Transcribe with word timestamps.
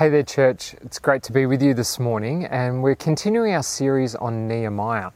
Hey 0.00 0.08
there, 0.08 0.22
church. 0.22 0.74
It's 0.80 0.98
great 0.98 1.22
to 1.24 1.32
be 1.34 1.44
with 1.44 1.60
you 1.60 1.74
this 1.74 1.98
morning, 1.98 2.46
and 2.46 2.82
we're 2.82 2.94
continuing 2.94 3.52
our 3.52 3.62
series 3.62 4.14
on 4.14 4.48
Nehemiah. 4.48 5.10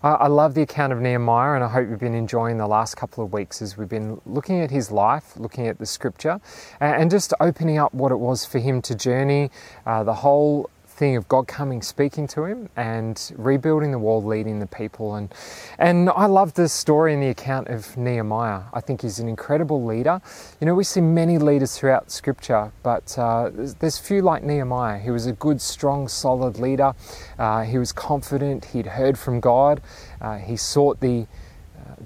I 0.00 0.28
love 0.28 0.54
the 0.54 0.62
account 0.62 0.92
of 0.92 1.00
Nehemiah, 1.00 1.56
and 1.56 1.64
I 1.64 1.68
hope 1.68 1.88
you've 1.90 1.98
been 1.98 2.14
enjoying 2.14 2.56
the 2.56 2.68
last 2.68 2.96
couple 2.96 3.24
of 3.24 3.32
weeks 3.32 3.60
as 3.60 3.76
we've 3.76 3.88
been 3.88 4.20
looking 4.26 4.60
at 4.60 4.70
his 4.70 4.92
life, 4.92 5.36
looking 5.36 5.66
at 5.66 5.80
the 5.80 5.86
scripture, 5.86 6.40
and 6.78 7.10
just 7.10 7.34
opening 7.40 7.78
up 7.78 7.92
what 7.92 8.12
it 8.12 8.20
was 8.20 8.44
for 8.44 8.60
him 8.60 8.80
to 8.82 8.94
journey 8.94 9.50
uh, 9.86 10.04
the 10.04 10.14
whole 10.14 10.70
thing 10.98 11.16
of 11.16 11.28
God 11.28 11.46
coming, 11.46 11.80
speaking 11.80 12.26
to 12.28 12.44
him, 12.44 12.68
and 12.76 13.32
rebuilding 13.36 13.92
the 13.92 13.98
wall, 13.98 14.22
leading 14.22 14.58
the 14.58 14.66
people. 14.66 15.14
And, 15.14 15.32
and 15.78 16.10
I 16.10 16.26
love 16.26 16.54
this 16.54 16.72
story 16.72 17.14
and 17.14 17.22
the 17.22 17.28
account 17.28 17.68
of 17.68 17.96
Nehemiah. 17.96 18.62
I 18.74 18.80
think 18.80 19.02
he's 19.02 19.20
an 19.20 19.28
incredible 19.28 19.84
leader. 19.84 20.20
You 20.60 20.66
know, 20.66 20.74
we 20.74 20.84
see 20.84 21.00
many 21.00 21.38
leaders 21.38 21.78
throughout 21.78 22.10
Scripture, 22.10 22.72
but 22.82 23.16
uh, 23.16 23.50
there's, 23.50 23.74
there's, 23.74 23.98
few 23.98 24.22
like 24.22 24.42
Nehemiah. 24.42 24.98
He 24.98 25.10
was 25.10 25.26
a 25.26 25.32
good, 25.32 25.60
strong, 25.60 26.08
solid 26.08 26.58
leader. 26.58 26.94
Uh, 27.38 27.62
he 27.62 27.78
was 27.78 27.92
confident. 27.92 28.66
He'd 28.66 28.86
heard 28.86 29.18
from 29.18 29.40
God. 29.40 29.80
Uh, 30.20 30.38
he 30.38 30.56
sought 30.56 31.00
the 31.00 31.26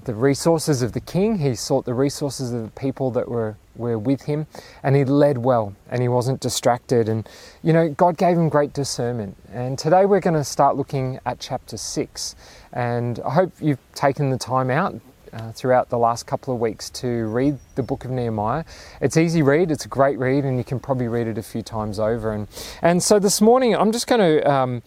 the 0.05 0.13
resources 0.13 0.81
of 0.81 0.93
the 0.93 0.99
king, 0.99 1.37
he 1.37 1.55
sought 1.55 1.85
the 1.85 1.93
resources 1.93 2.51
of 2.51 2.63
the 2.63 2.71
people 2.71 3.11
that 3.11 3.27
were, 3.27 3.55
were 3.75 3.97
with 3.97 4.23
him, 4.23 4.47
and 4.83 4.95
he 4.95 5.05
led 5.05 5.37
well 5.39 5.75
and 5.89 6.01
he 6.01 6.07
wasn't 6.07 6.39
distracted. 6.39 7.09
And, 7.09 7.27
you 7.61 7.73
know, 7.73 7.89
God 7.89 8.17
gave 8.17 8.37
him 8.37 8.49
great 8.49 8.73
discernment. 8.73 9.37
And 9.51 9.77
today 9.77 10.05
we're 10.05 10.19
going 10.19 10.35
to 10.35 10.43
start 10.43 10.75
looking 10.75 11.19
at 11.25 11.39
chapter 11.39 11.77
6. 11.77 12.35
And 12.71 13.19
I 13.25 13.31
hope 13.31 13.53
you've 13.59 13.79
taken 13.93 14.29
the 14.29 14.37
time 14.37 14.69
out 14.69 14.99
uh, 15.33 15.51
throughout 15.51 15.89
the 15.89 15.97
last 15.97 16.27
couple 16.27 16.53
of 16.53 16.59
weeks 16.59 16.89
to 16.91 17.25
read 17.27 17.57
the 17.75 17.83
book 17.83 18.05
of 18.05 18.11
Nehemiah. 18.11 18.65
It's 19.01 19.17
easy 19.17 19.41
read, 19.41 19.71
it's 19.71 19.85
a 19.85 19.89
great 19.89 20.17
read, 20.19 20.45
and 20.45 20.57
you 20.57 20.63
can 20.63 20.79
probably 20.79 21.07
read 21.07 21.27
it 21.27 21.37
a 21.37 21.43
few 21.43 21.61
times 21.61 21.99
over. 21.99 22.31
And, 22.31 22.47
and 22.81 23.01
so 23.01 23.19
this 23.19 23.41
morning 23.41 23.75
I'm 23.75 23.91
just 23.91 24.07
going 24.07 24.21
to. 24.21 24.51
Um, 24.51 24.83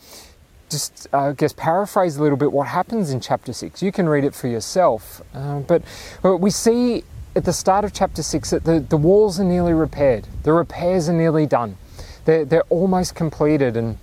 just, 0.68 1.06
uh, 1.12 1.28
I 1.28 1.32
guess, 1.32 1.52
paraphrase 1.52 2.16
a 2.16 2.22
little 2.22 2.36
bit 2.36 2.50
what 2.50 2.66
happens 2.66 3.10
in 3.10 3.20
chapter 3.20 3.52
6. 3.52 3.84
You 3.84 3.92
can 3.92 4.08
read 4.08 4.24
it 4.24 4.34
for 4.34 4.48
yourself. 4.48 5.22
Uh, 5.32 5.60
but 5.60 5.82
we 6.24 6.50
see 6.50 7.04
at 7.36 7.44
the 7.44 7.52
start 7.52 7.84
of 7.84 7.92
chapter 7.92 8.22
6 8.22 8.50
that 8.50 8.64
the, 8.64 8.80
the 8.80 8.96
walls 8.96 9.38
are 9.38 9.44
nearly 9.44 9.74
repaired, 9.74 10.26
the 10.42 10.54
repairs 10.54 11.06
are 11.08 11.12
nearly 11.12 11.44
done, 11.44 11.76
they're, 12.24 12.46
they're 12.46 12.64
almost 12.70 13.14
completed, 13.14 13.76
and 13.76 13.98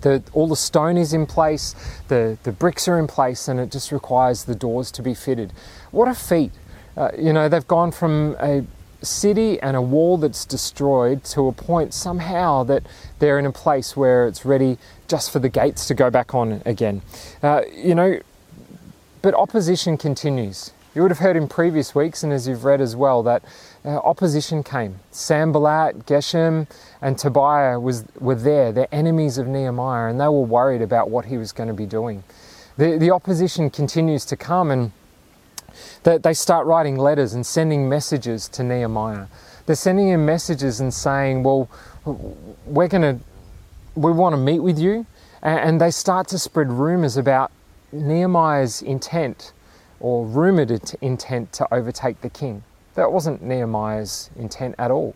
the, 0.00 0.22
all 0.32 0.48
the 0.48 0.56
stone 0.56 0.96
is 0.96 1.12
in 1.12 1.26
place, 1.26 1.76
the, 2.08 2.36
the 2.42 2.50
bricks 2.50 2.88
are 2.88 2.98
in 2.98 3.06
place, 3.06 3.46
and 3.46 3.60
it 3.60 3.70
just 3.70 3.92
requires 3.92 4.44
the 4.44 4.54
doors 4.56 4.90
to 4.90 5.02
be 5.02 5.14
fitted. 5.14 5.52
What 5.92 6.08
a 6.08 6.14
feat! 6.14 6.50
Uh, 6.96 7.10
you 7.16 7.32
know, 7.32 7.48
they've 7.48 7.66
gone 7.68 7.92
from 7.92 8.34
a 8.40 8.64
city 9.00 9.60
and 9.60 9.76
a 9.76 9.80
wall 9.80 10.18
that's 10.18 10.44
destroyed 10.44 11.22
to 11.24 11.46
a 11.46 11.52
point 11.52 11.94
somehow 11.94 12.64
that 12.64 12.82
they're 13.20 13.38
in 13.38 13.46
a 13.46 13.52
place 13.52 13.96
where 13.96 14.26
it's 14.26 14.44
ready 14.44 14.76
just 15.06 15.30
for 15.30 15.38
the 15.38 15.48
gates 15.48 15.86
to 15.86 15.94
go 15.94 16.10
back 16.10 16.34
on 16.34 16.60
again. 16.66 17.00
Uh, 17.42 17.62
you 17.72 17.94
know, 17.94 18.18
but 19.22 19.34
opposition 19.34 19.96
continues. 19.96 20.72
You 20.94 21.02
would 21.02 21.12
have 21.12 21.20
heard 21.20 21.36
in 21.36 21.46
previous 21.46 21.94
weeks, 21.94 22.24
and 22.24 22.32
as 22.32 22.48
you've 22.48 22.64
read 22.64 22.80
as 22.80 22.96
well, 22.96 23.22
that 23.22 23.44
uh, 23.84 23.90
opposition 23.98 24.64
came. 24.64 24.98
Sanballat, 25.12 26.04
Geshem, 26.06 26.66
and 27.00 27.16
Tobiah 27.16 27.78
was, 27.78 28.04
were 28.18 28.34
there. 28.34 28.72
They're 28.72 28.88
enemies 28.90 29.38
of 29.38 29.46
Nehemiah, 29.46 30.10
and 30.10 30.20
they 30.20 30.24
were 30.24 30.42
worried 30.42 30.82
about 30.82 31.08
what 31.08 31.26
he 31.26 31.36
was 31.36 31.52
going 31.52 31.68
to 31.68 31.74
be 31.74 31.86
doing. 31.86 32.24
The, 32.76 32.98
the 32.98 33.12
opposition 33.12 33.70
continues 33.70 34.24
to 34.26 34.36
come, 34.36 34.72
and 34.72 34.90
that 36.02 36.24
they 36.24 36.34
start 36.34 36.66
writing 36.66 36.96
letters 36.96 37.34
and 37.34 37.46
sending 37.46 37.88
messages 37.88 38.48
to 38.48 38.64
Nehemiah. 38.64 39.26
They're 39.66 39.76
sending 39.76 40.08
him 40.08 40.26
messages 40.26 40.80
and 40.80 40.92
saying, 40.92 41.44
Well, 41.44 41.68
we're 42.66 42.88
going 42.88 43.02
to, 43.02 43.20
we 43.94 44.10
want 44.10 44.32
to 44.32 44.38
meet 44.38 44.60
with 44.60 44.78
you. 44.78 45.06
And 45.42 45.80
they 45.80 45.90
start 45.90 46.28
to 46.28 46.38
spread 46.38 46.70
rumors 46.70 47.16
about 47.16 47.52
Nehemiah's 47.92 48.82
intent 48.82 49.52
or 50.00 50.26
rumored 50.26 50.94
intent 51.00 51.52
to 51.54 51.72
overtake 51.72 52.20
the 52.22 52.30
king. 52.30 52.64
That 52.94 53.12
wasn't 53.12 53.42
Nehemiah's 53.42 54.30
intent 54.36 54.74
at 54.78 54.90
all. 54.90 55.14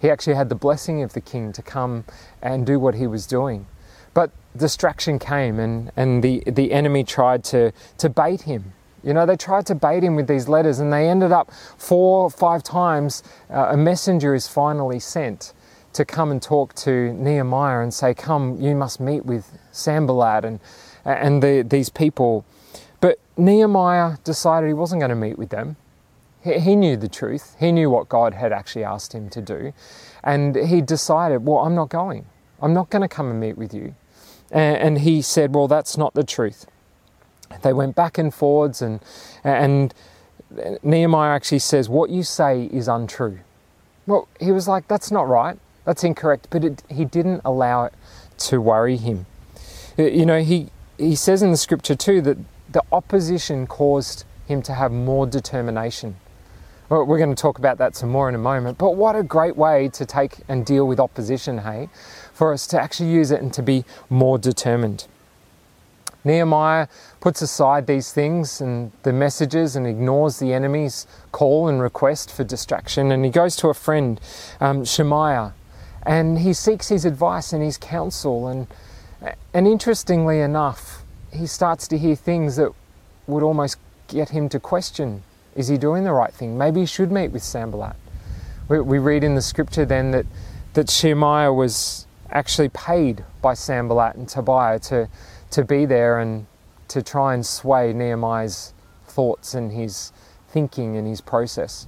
He 0.00 0.10
actually 0.10 0.34
had 0.34 0.48
the 0.48 0.54
blessing 0.54 1.02
of 1.02 1.14
the 1.14 1.20
king 1.20 1.52
to 1.52 1.62
come 1.62 2.04
and 2.42 2.66
do 2.66 2.78
what 2.78 2.94
he 2.94 3.06
was 3.06 3.26
doing. 3.26 3.66
But 4.12 4.30
distraction 4.56 5.18
came 5.18 5.58
and, 5.58 5.90
and 5.96 6.22
the, 6.22 6.42
the 6.46 6.72
enemy 6.72 7.04
tried 7.04 7.42
to, 7.44 7.72
to 7.98 8.08
bait 8.08 8.42
him 8.42 8.72
you 9.04 9.12
know, 9.12 9.26
they 9.26 9.36
tried 9.36 9.66
to 9.66 9.74
bait 9.74 10.02
him 10.02 10.16
with 10.16 10.26
these 10.26 10.48
letters 10.48 10.78
and 10.78 10.92
they 10.92 11.08
ended 11.08 11.30
up 11.30 11.50
four 11.76 12.22
or 12.22 12.30
five 12.30 12.62
times. 12.62 13.22
Uh, 13.50 13.68
a 13.70 13.76
messenger 13.76 14.34
is 14.34 14.48
finally 14.48 14.98
sent 14.98 15.52
to 15.92 16.04
come 16.04 16.30
and 16.30 16.42
talk 16.42 16.74
to 16.74 17.12
Nehemiah 17.12 17.80
and 17.80 17.92
say, 17.92 18.14
Come, 18.14 18.60
you 18.60 18.74
must 18.74 19.00
meet 19.00 19.26
with 19.26 19.58
Sanballat 19.72 20.44
and, 20.44 20.58
and 21.04 21.42
the, 21.42 21.62
these 21.62 21.90
people. 21.90 22.46
But 23.04 23.18
Nehemiah 23.36 24.16
decided 24.24 24.68
he 24.68 24.72
wasn't 24.72 25.00
going 25.00 25.10
to 25.10 25.14
meet 25.14 25.36
with 25.36 25.50
them. 25.50 25.76
He, 26.42 26.74
knew 26.74 26.96
the 26.96 27.06
truth, 27.06 27.54
he 27.60 27.70
knew 27.70 27.90
what 27.90 28.08
God 28.08 28.32
had 28.32 28.50
actually 28.50 28.82
asked 28.82 29.14
him 29.14 29.28
to 29.28 29.42
do. 29.42 29.74
And 30.22 30.56
he 30.56 30.80
decided, 30.80 31.44
Well, 31.44 31.58
I'm 31.58 31.74
not 31.74 31.90
going. 31.90 32.24
I'm 32.62 32.72
not 32.72 32.88
going 32.88 33.02
to 33.02 33.08
come 33.08 33.30
and 33.30 33.38
meet 33.38 33.58
with 33.58 33.74
you. 33.74 33.94
And, 34.50 34.76
and 34.78 34.98
he 35.00 35.20
said, 35.20 35.54
Well, 35.54 35.68
that's 35.68 35.98
not 35.98 36.14
the 36.14 36.24
truth. 36.24 36.64
They 37.60 37.74
went 37.74 37.94
back 37.94 38.16
and 38.16 38.32
forwards, 38.32 38.80
and, 38.80 39.00
and 39.44 39.92
Nehemiah 40.82 41.34
actually 41.34 41.58
says, 41.58 41.90
What 41.90 42.08
you 42.08 42.22
say 42.22 42.70
is 42.72 42.88
untrue. 42.88 43.40
Well, 44.06 44.28
he 44.40 44.50
was 44.50 44.66
like, 44.66 44.88
That's 44.88 45.10
not 45.10 45.28
right. 45.28 45.58
That's 45.84 46.04
incorrect. 46.04 46.46
But 46.48 46.64
it, 46.64 46.82
he 46.88 47.04
didn't 47.04 47.42
allow 47.44 47.84
it 47.84 47.92
to 48.48 48.62
worry 48.62 48.96
him. 48.96 49.26
You 49.98 50.24
know, 50.24 50.40
he, 50.42 50.70
he 50.96 51.14
says 51.14 51.42
in 51.42 51.50
the 51.50 51.58
scripture 51.58 51.96
too 51.96 52.22
that 52.22 52.38
the 52.70 52.82
opposition 52.92 53.66
caused 53.66 54.24
him 54.46 54.62
to 54.62 54.74
have 54.74 54.92
more 54.92 55.26
determination. 55.26 56.16
We're 56.90 57.18
going 57.18 57.34
to 57.34 57.40
talk 57.40 57.58
about 57.58 57.78
that 57.78 57.96
some 57.96 58.10
more 58.10 58.28
in 58.28 58.34
a 58.34 58.38
moment. 58.38 58.78
But 58.78 58.94
what 58.96 59.16
a 59.16 59.22
great 59.22 59.56
way 59.56 59.88
to 59.88 60.04
take 60.04 60.38
and 60.48 60.66
deal 60.66 60.86
with 60.86 61.00
opposition, 61.00 61.58
hey? 61.58 61.88
For 62.32 62.52
us 62.52 62.66
to 62.68 62.80
actually 62.80 63.10
use 63.10 63.30
it 63.30 63.40
and 63.40 63.52
to 63.54 63.62
be 63.62 63.84
more 64.10 64.38
determined. 64.38 65.06
Nehemiah 66.24 66.88
puts 67.20 67.42
aside 67.42 67.86
these 67.86 68.12
things 68.12 68.60
and 68.60 68.92
the 69.02 69.12
messages 69.12 69.76
and 69.76 69.86
ignores 69.86 70.38
the 70.38 70.52
enemy's 70.52 71.06
call 71.32 71.68
and 71.68 71.82
request 71.82 72.30
for 72.30 72.44
distraction. 72.44 73.12
And 73.12 73.24
he 73.24 73.30
goes 73.30 73.56
to 73.56 73.68
a 73.68 73.74
friend, 73.74 74.20
um, 74.60 74.84
Shemaiah, 74.84 75.54
and 76.06 76.38
he 76.38 76.52
seeks 76.52 76.88
his 76.88 77.04
advice 77.04 77.52
and 77.52 77.62
his 77.62 77.76
counsel. 77.76 78.48
And, 78.48 78.66
and 79.52 79.66
interestingly 79.66 80.40
enough, 80.40 81.03
he 81.34 81.46
starts 81.46 81.88
to 81.88 81.98
hear 81.98 82.14
things 82.14 82.56
that 82.56 82.72
would 83.26 83.42
almost 83.42 83.78
get 84.08 84.30
him 84.30 84.48
to 84.50 84.60
question 84.60 85.22
is 85.54 85.68
he 85.68 85.78
doing 85.78 86.02
the 86.02 86.12
right 86.12 86.32
thing? 86.32 86.58
Maybe 86.58 86.80
he 86.80 86.86
should 86.86 87.12
meet 87.12 87.28
with 87.28 87.44
Sanballat. 87.44 87.94
We, 88.68 88.80
we 88.80 88.98
read 88.98 89.22
in 89.22 89.36
the 89.36 89.42
scripture 89.42 89.84
then 89.84 90.10
that, 90.10 90.26
that 90.72 90.90
Shemaiah 90.90 91.52
was 91.52 92.08
actually 92.30 92.70
paid 92.70 93.24
by 93.40 93.54
Sanballat 93.54 94.16
and 94.16 94.28
Tobiah 94.28 94.80
to 94.80 95.08
to 95.52 95.64
be 95.64 95.84
there 95.86 96.18
and 96.18 96.46
to 96.88 97.00
try 97.00 97.34
and 97.34 97.46
sway 97.46 97.92
Nehemiah's 97.92 98.74
thoughts 99.06 99.54
and 99.54 99.70
his 99.70 100.12
thinking 100.48 100.96
and 100.96 101.06
his 101.06 101.20
process. 101.20 101.86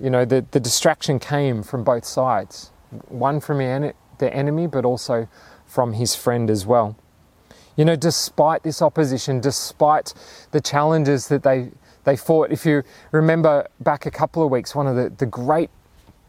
You 0.00 0.10
know, 0.10 0.24
the, 0.24 0.44
the 0.52 0.60
distraction 0.60 1.18
came 1.18 1.64
from 1.64 1.82
both 1.82 2.04
sides 2.04 2.70
one 3.08 3.40
from 3.40 3.58
the 3.58 4.34
enemy, 4.34 4.66
but 4.66 4.84
also 4.84 5.28
from 5.66 5.94
his 5.94 6.14
friend 6.14 6.50
as 6.50 6.64
well. 6.64 6.96
You 7.76 7.84
know, 7.84 7.96
despite 7.96 8.62
this 8.62 8.80
opposition, 8.80 9.40
despite 9.40 10.14
the 10.52 10.60
challenges 10.60 11.28
that 11.28 11.42
they, 11.42 11.70
they 12.04 12.16
fought, 12.16 12.50
if 12.52 12.64
you 12.64 12.82
remember 13.10 13.66
back 13.80 14.06
a 14.06 14.10
couple 14.10 14.44
of 14.44 14.50
weeks, 14.50 14.74
one 14.74 14.86
of 14.86 14.96
the, 14.96 15.10
the 15.10 15.26
great 15.26 15.70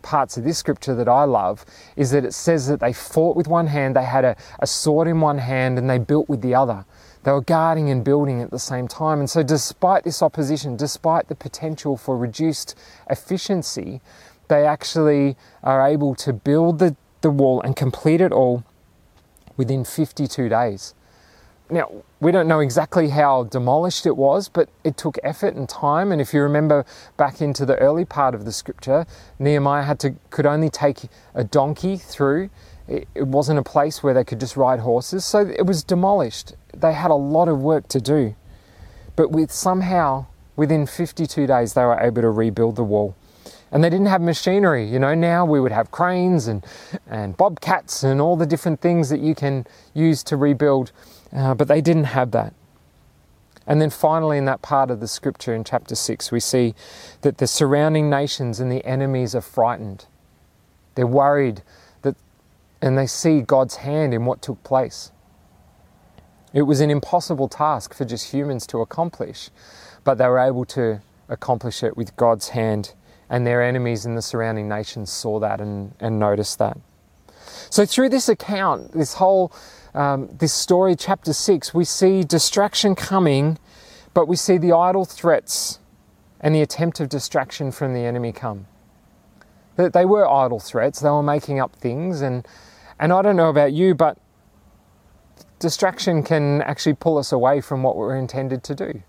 parts 0.01 0.37
of 0.37 0.43
this 0.43 0.57
scripture 0.57 0.95
that 0.95 1.07
I 1.07 1.23
love 1.23 1.65
is 1.95 2.11
that 2.11 2.23
it 2.23 2.33
says 2.33 2.67
that 2.67 2.79
they 2.79 2.93
fought 2.93 3.35
with 3.35 3.47
one 3.47 3.67
hand, 3.67 3.95
they 3.95 4.05
had 4.05 4.23
a, 4.23 4.35
a 4.59 4.67
sword 4.67 5.07
in 5.07 5.19
one 5.19 5.39
hand, 5.39 5.77
and 5.77 5.89
they 5.89 5.97
built 5.97 6.29
with 6.29 6.41
the 6.41 6.55
other. 6.55 6.85
They 7.23 7.31
were 7.31 7.41
guarding 7.41 7.89
and 7.89 8.03
building 8.03 8.41
at 8.41 8.51
the 8.51 8.59
same 8.59 8.87
time. 8.87 9.19
And 9.19 9.27
so, 9.27 9.41
despite 9.41 10.03
this 10.03 10.21
opposition, 10.21 10.77
despite 10.77 11.27
the 11.27 11.33
potential 11.33 11.97
for 11.97 12.15
reduced 12.15 12.77
efficiency, 13.09 13.99
they 14.47 14.65
actually 14.65 15.35
are 15.63 15.85
able 15.85 16.13
to 16.15 16.33
build 16.33 16.77
the, 16.77 16.95
the 17.21 17.31
wall 17.31 17.61
and 17.61 17.75
complete 17.75 18.21
it 18.21 18.31
all 18.31 18.63
within 19.57 19.83
52 19.83 20.49
days. 20.49 20.93
Now, 21.69 21.89
we 22.19 22.31
don't 22.31 22.47
know 22.47 22.59
exactly 22.59 23.09
how 23.09 23.45
demolished 23.45 24.05
it 24.05 24.15
was, 24.15 24.49
but 24.49 24.69
it 24.83 24.97
took 24.97 25.17
effort 25.23 25.55
and 25.55 25.67
time. 25.67 26.11
And 26.11 26.21
if 26.21 26.33
you 26.33 26.41
remember 26.41 26.85
back 27.17 27.41
into 27.41 27.65
the 27.65 27.75
early 27.77 28.05
part 28.05 28.35
of 28.35 28.45
the 28.45 28.51
scripture, 28.51 29.07
Nehemiah 29.39 29.83
had 29.83 29.99
to 30.01 30.15
could 30.29 30.45
only 30.45 30.69
take 30.69 31.09
a 31.33 31.43
donkey 31.43 31.97
through. 31.97 32.49
It, 32.87 33.07
wasn't 33.15 33.57
a 33.57 33.63
place 33.63 34.03
where 34.03 34.13
they 34.13 34.23
could 34.23 34.39
just 34.39 34.55
ride 34.55 34.79
horses, 34.79 35.25
so 35.25 35.39
it 35.39 35.65
was 35.65 35.83
demolished. 35.83 36.53
They 36.71 36.93
had 36.93 37.09
a 37.09 37.15
lot 37.15 37.47
of 37.47 37.59
work 37.59 37.87
to 37.87 37.99
do, 37.99 38.35
but 39.15 39.31
with 39.31 39.51
somehow 39.51 40.27
within 40.55 40.85
52 40.85 41.47
days 41.47 41.73
they 41.73 41.83
were 41.83 41.99
able 41.99 42.21
to 42.21 42.29
rebuild 42.29 42.75
the 42.75 42.83
wall 42.83 43.15
and 43.71 43.83
they 43.83 43.89
didn't 43.89 44.05
have 44.05 44.21
machinery. 44.21 44.85
You 44.85 44.99
know, 44.99 45.13
now 45.13 45.45
we 45.45 45.59
would 45.59 45.71
have 45.71 45.91
cranes 45.91 46.47
and, 46.47 46.65
and 47.07 47.35
bobcats 47.35 48.03
and 48.03 48.21
all 48.21 48.37
the 48.37 48.45
different 48.45 48.79
things 48.79 49.09
that 49.09 49.19
you 49.19 49.35
can 49.35 49.67
use 49.93 50.23
to 50.23 50.37
rebuild, 50.37 50.91
uh, 51.35 51.53
but 51.53 51.67
they 51.67 51.81
didn't 51.81 52.05
have 52.05 52.31
that. 52.31 52.53
And 53.67 53.81
then 53.81 53.89
finally, 53.89 54.37
in 54.37 54.45
that 54.45 54.61
part 54.61 54.91
of 54.91 54.99
the 54.99 55.07
scripture 55.07 55.53
in 55.53 55.63
chapter 55.63 55.95
6, 55.95 56.31
we 56.31 56.39
see 56.39 56.75
that 57.21 57.39
the 57.39 57.47
surrounding 57.47 58.09
nations 58.09 58.59
and 58.59 58.71
the 58.71 58.85
enemies 58.85 59.35
are 59.35 59.41
frightened. 59.41 60.05
They're 60.93 61.07
worried 61.07 61.63
that, 62.03 62.15
and 62.81 62.97
they 62.97 63.07
see 63.07 63.41
God's 63.41 63.77
hand 63.77 64.13
in 64.13 64.25
what 64.25 64.41
took 64.41 64.63
place. 64.63 65.11
It 66.53 66.63
was 66.63 66.79
an 66.79 66.89
impossible 66.89 67.49
task 67.49 67.93
for 67.93 68.05
just 68.05 68.31
humans 68.31 68.65
to 68.67 68.79
accomplish, 68.79 69.49
but 70.03 70.17
they 70.17 70.27
were 70.27 70.39
able 70.39 70.65
to 70.65 71.01
accomplish 71.27 71.83
it 71.83 71.97
with 71.97 72.15
God's 72.15 72.49
hand 72.49 72.93
and 73.29 73.45
their 73.45 73.61
enemies 73.61 74.05
in 74.05 74.15
the 74.15 74.21
surrounding 74.21 74.69
nations 74.69 75.11
saw 75.11 75.39
that 75.39 75.59
and, 75.59 75.93
and 75.99 76.19
noticed 76.19 76.59
that. 76.59 76.77
So, 77.69 77.85
through 77.85 78.09
this 78.09 78.29
account, 78.29 78.91
this 78.93 79.15
whole 79.15 79.51
um, 79.95 80.29
this 80.39 80.53
story, 80.53 80.95
chapter 80.95 81.31
six, 81.31 81.73
we 81.73 81.85
see 81.85 82.23
distraction 82.23 82.95
coming, 82.95 83.57
but 84.13 84.27
we 84.27 84.35
see 84.35 84.57
the 84.57 84.73
idle 84.73 85.05
threats 85.05 85.79
and 86.41 86.53
the 86.53 86.61
attempt 86.61 86.99
of 86.99 87.07
distraction 87.07 87.71
from 87.71 87.93
the 87.93 88.01
enemy 88.01 88.31
come. 88.33 88.67
That 89.77 89.93
they 89.93 90.05
were 90.05 90.29
idle 90.29 90.59
threats; 90.59 90.99
they 90.99 91.09
were 91.09 91.23
making 91.23 91.59
up 91.59 91.75
things, 91.77 92.21
and 92.21 92.45
and 92.99 93.13
I 93.13 93.21
don't 93.21 93.37
know 93.37 93.49
about 93.49 93.73
you, 93.73 93.95
but 93.95 94.17
distraction 95.59 96.23
can 96.23 96.61
actually 96.61 96.95
pull 96.95 97.17
us 97.17 97.31
away 97.31 97.61
from 97.61 97.81
what 97.81 97.95
we're 97.95 98.17
intended 98.17 98.63
to 98.63 98.75
do. 98.75 99.01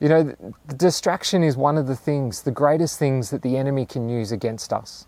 You 0.00 0.08
know, 0.08 0.22
the 0.66 0.74
distraction 0.74 1.42
is 1.42 1.56
one 1.56 1.78
of 1.78 1.86
the 1.86 1.96
things, 1.96 2.42
the 2.42 2.50
greatest 2.50 2.98
things 2.98 3.30
that 3.30 3.42
the 3.42 3.56
enemy 3.56 3.86
can 3.86 4.08
use 4.08 4.32
against 4.32 4.72
us. 4.72 5.06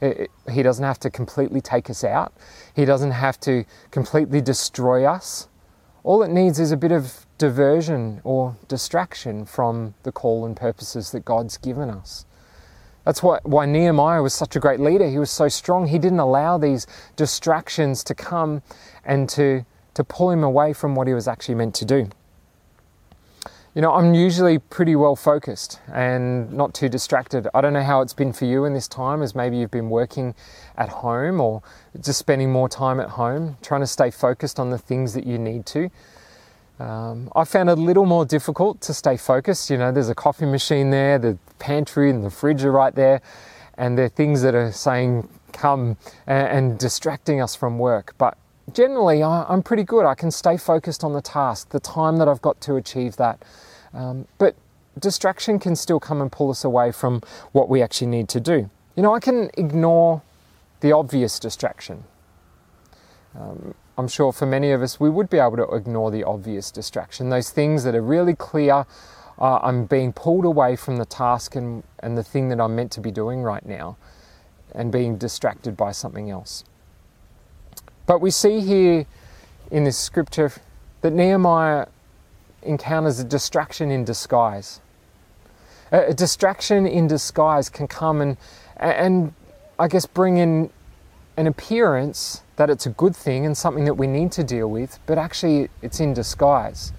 It, 0.00 0.30
he 0.50 0.62
doesn't 0.62 0.84
have 0.84 1.00
to 1.00 1.10
completely 1.10 1.60
take 1.60 1.90
us 1.90 2.04
out, 2.04 2.32
he 2.74 2.84
doesn't 2.84 3.10
have 3.10 3.40
to 3.40 3.64
completely 3.90 4.40
destroy 4.40 5.04
us. 5.04 5.48
All 6.04 6.22
it 6.22 6.30
needs 6.30 6.58
is 6.58 6.72
a 6.72 6.76
bit 6.76 6.92
of 6.92 7.26
diversion 7.36 8.20
or 8.24 8.56
distraction 8.68 9.44
from 9.44 9.94
the 10.04 10.12
call 10.12 10.46
and 10.46 10.56
purposes 10.56 11.10
that 11.12 11.24
God's 11.24 11.56
given 11.56 11.90
us. 11.90 12.24
That's 13.04 13.22
why, 13.22 13.40
why 13.42 13.66
Nehemiah 13.66 14.22
was 14.22 14.34
such 14.34 14.54
a 14.54 14.60
great 14.60 14.80
leader. 14.80 15.08
He 15.08 15.18
was 15.18 15.30
so 15.30 15.48
strong. 15.48 15.86
He 15.86 15.98
didn't 15.98 16.18
allow 16.18 16.58
these 16.58 16.86
distractions 17.16 18.04
to 18.04 18.14
come 18.14 18.62
and 19.04 19.28
to, 19.30 19.64
to 19.94 20.04
pull 20.04 20.30
him 20.30 20.44
away 20.44 20.72
from 20.72 20.94
what 20.94 21.06
he 21.06 21.14
was 21.14 21.26
actually 21.26 21.54
meant 21.54 21.74
to 21.76 21.84
do. 21.84 22.10
You 23.78 23.82
know, 23.82 23.92
I'm 23.92 24.12
usually 24.12 24.58
pretty 24.58 24.96
well 24.96 25.14
focused 25.14 25.78
and 25.92 26.52
not 26.52 26.74
too 26.74 26.88
distracted. 26.88 27.46
I 27.54 27.60
don't 27.60 27.72
know 27.72 27.84
how 27.84 28.00
it's 28.00 28.12
been 28.12 28.32
for 28.32 28.44
you 28.44 28.64
in 28.64 28.74
this 28.74 28.88
time, 28.88 29.22
as 29.22 29.36
maybe 29.36 29.56
you've 29.56 29.70
been 29.70 29.88
working 29.88 30.34
at 30.76 30.88
home 30.88 31.40
or 31.40 31.62
just 32.00 32.18
spending 32.18 32.50
more 32.50 32.68
time 32.68 32.98
at 32.98 33.10
home, 33.10 33.56
trying 33.62 33.82
to 33.82 33.86
stay 33.86 34.10
focused 34.10 34.58
on 34.58 34.70
the 34.70 34.78
things 34.78 35.14
that 35.14 35.28
you 35.28 35.38
need 35.38 35.64
to. 35.66 35.90
Um, 36.80 37.30
I 37.36 37.44
found 37.44 37.70
it 37.70 37.78
a 37.78 37.80
little 37.80 38.04
more 38.04 38.24
difficult 38.24 38.80
to 38.80 38.92
stay 38.92 39.16
focused. 39.16 39.70
You 39.70 39.78
know, 39.78 39.92
there's 39.92 40.08
a 40.08 40.14
coffee 40.16 40.46
machine 40.46 40.90
there, 40.90 41.16
the 41.16 41.38
pantry 41.60 42.10
and 42.10 42.24
the 42.24 42.30
fridge 42.30 42.64
are 42.64 42.72
right 42.72 42.96
there, 42.96 43.20
and 43.74 43.96
there 43.96 44.06
are 44.06 44.08
things 44.08 44.42
that 44.42 44.56
are 44.56 44.72
saying 44.72 45.28
come 45.52 45.96
and, 46.26 46.48
and 46.48 46.78
distracting 46.80 47.40
us 47.40 47.54
from 47.54 47.78
work. 47.78 48.16
But 48.18 48.36
generally, 48.72 49.22
I, 49.22 49.44
I'm 49.48 49.62
pretty 49.62 49.84
good. 49.84 50.04
I 50.04 50.16
can 50.16 50.32
stay 50.32 50.56
focused 50.56 51.04
on 51.04 51.12
the 51.12 51.22
task, 51.22 51.68
the 51.68 51.78
time 51.78 52.16
that 52.16 52.26
I've 52.26 52.42
got 52.42 52.60
to 52.62 52.74
achieve 52.74 53.14
that. 53.18 53.40
Um, 53.94 54.26
but 54.38 54.54
distraction 54.98 55.58
can 55.58 55.76
still 55.76 56.00
come 56.00 56.20
and 56.20 56.30
pull 56.30 56.50
us 56.50 56.64
away 56.64 56.92
from 56.92 57.22
what 57.52 57.68
we 57.68 57.82
actually 57.82 58.08
need 58.08 58.28
to 58.30 58.40
do. 58.40 58.70
You 58.96 59.02
know, 59.02 59.14
I 59.14 59.20
can 59.20 59.50
ignore 59.56 60.22
the 60.80 60.92
obvious 60.92 61.38
distraction. 61.38 62.04
Um, 63.38 63.74
I'm 63.96 64.08
sure 64.08 64.32
for 64.32 64.46
many 64.46 64.70
of 64.70 64.82
us, 64.82 65.00
we 65.00 65.10
would 65.10 65.28
be 65.28 65.38
able 65.38 65.56
to 65.56 65.68
ignore 65.74 66.10
the 66.10 66.24
obvious 66.24 66.70
distraction, 66.70 67.30
those 67.30 67.50
things 67.50 67.84
that 67.84 67.94
are 67.94 68.02
really 68.02 68.34
clear. 68.34 68.86
Uh, 69.40 69.58
I'm 69.62 69.86
being 69.86 70.12
pulled 70.12 70.44
away 70.44 70.76
from 70.76 70.96
the 70.96 71.04
task 71.04 71.54
and, 71.56 71.82
and 72.00 72.16
the 72.16 72.22
thing 72.22 72.48
that 72.48 72.60
I'm 72.60 72.74
meant 72.74 72.92
to 72.92 73.00
be 73.00 73.10
doing 73.10 73.42
right 73.42 73.64
now 73.64 73.96
and 74.74 74.92
being 74.92 75.16
distracted 75.16 75.76
by 75.76 75.92
something 75.92 76.30
else. 76.30 76.64
But 78.06 78.20
we 78.20 78.30
see 78.30 78.60
here 78.60 79.06
in 79.70 79.84
this 79.84 79.98
scripture 79.98 80.52
that 81.02 81.12
Nehemiah 81.12 81.86
encounters 82.62 83.18
a 83.18 83.24
distraction 83.24 83.90
in 83.90 84.04
disguise. 84.04 84.80
A, 85.92 86.08
a 86.08 86.14
distraction 86.14 86.86
in 86.86 87.06
disguise 87.06 87.68
can 87.68 87.86
come 87.86 88.20
and, 88.20 88.36
and 88.76 89.32
I 89.78 89.88
guess 89.88 90.06
bring 90.06 90.38
in 90.38 90.70
an 91.36 91.46
appearance 91.46 92.42
that 92.56 92.68
it's 92.68 92.86
a 92.86 92.90
good 92.90 93.14
thing 93.14 93.46
and 93.46 93.56
something 93.56 93.84
that 93.84 93.94
we 93.94 94.08
need 94.08 94.32
to 94.32 94.42
deal 94.42 94.68
with, 94.68 94.98
but 95.06 95.18
actually 95.18 95.68
it's 95.82 96.00
in 96.00 96.12
disguise. 96.12 96.92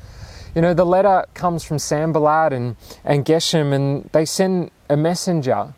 You 0.56 0.62
know, 0.62 0.74
the 0.74 0.86
letter 0.86 1.26
comes 1.34 1.64
from 1.64 1.78
Sanballat 1.78 2.54
and, 2.54 2.78
and 3.04 3.26
Geshem, 3.26 3.74
and 3.74 4.10
they 4.14 4.26
send 4.26 4.72
a 4.90 4.96
messenger, 4.98 5.74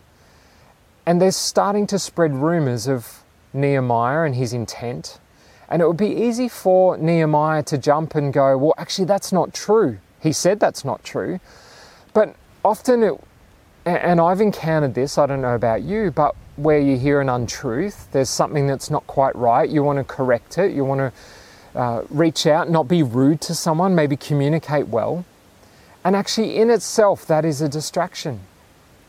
and 1.05 1.19
they're 1.19 1.31
starting 1.31 1.87
to 1.87 1.99
spread 1.99 2.33
rumors 2.33 2.87
of 2.87 3.23
Nehemiah 3.53 4.21
and 4.21 4.35
his 4.35 4.53
intent. 4.53 5.19
And 5.71 5.81
it 5.81 5.87
would 5.87 5.97
be 5.97 6.13
easy 6.13 6.49
for 6.49 6.97
Nehemiah 6.97 7.63
to 7.63 7.77
jump 7.77 8.13
and 8.15 8.33
go, 8.33 8.57
well, 8.57 8.73
actually, 8.77 9.05
that's 9.05 9.31
not 9.31 9.53
true. 9.53 9.99
He 10.19 10.33
said 10.33 10.59
that's 10.59 10.83
not 10.83 11.01
true. 11.03 11.39
But 12.13 12.35
often, 12.63 13.03
it, 13.03 13.13
and 13.85 14.19
I've 14.19 14.41
encountered 14.41 14.93
this, 14.93 15.17
I 15.17 15.25
don't 15.25 15.41
know 15.41 15.55
about 15.55 15.81
you, 15.81 16.11
but 16.11 16.35
where 16.57 16.79
you 16.79 16.97
hear 16.97 17.21
an 17.21 17.29
untruth, 17.29 18.11
there's 18.11 18.29
something 18.29 18.67
that's 18.67 18.89
not 18.89 19.07
quite 19.07 19.33
right, 19.35 19.67
you 19.67 19.81
want 19.81 19.97
to 19.97 20.03
correct 20.03 20.57
it, 20.57 20.73
you 20.73 20.83
want 20.83 20.99
to 20.99 21.79
uh, 21.79 22.03
reach 22.09 22.45
out, 22.45 22.69
not 22.69 22.89
be 22.89 23.01
rude 23.01 23.39
to 23.41 23.55
someone, 23.55 23.95
maybe 23.95 24.17
communicate 24.17 24.89
well. 24.89 25.23
And 26.03 26.17
actually, 26.17 26.57
in 26.57 26.69
itself, 26.69 27.25
that 27.27 27.45
is 27.45 27.61
a 27.61 27.69
distraction. 27.69 28.41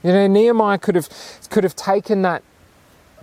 You 0.04 0.12
know, 0.12 0.26
Nehemiah 0.28 0.78
could 0.78 0.95
have 0.95 1.09
could 1.50 1.64
have 1.64 1.76
taken 1.76 2.23
that 2.23 2.42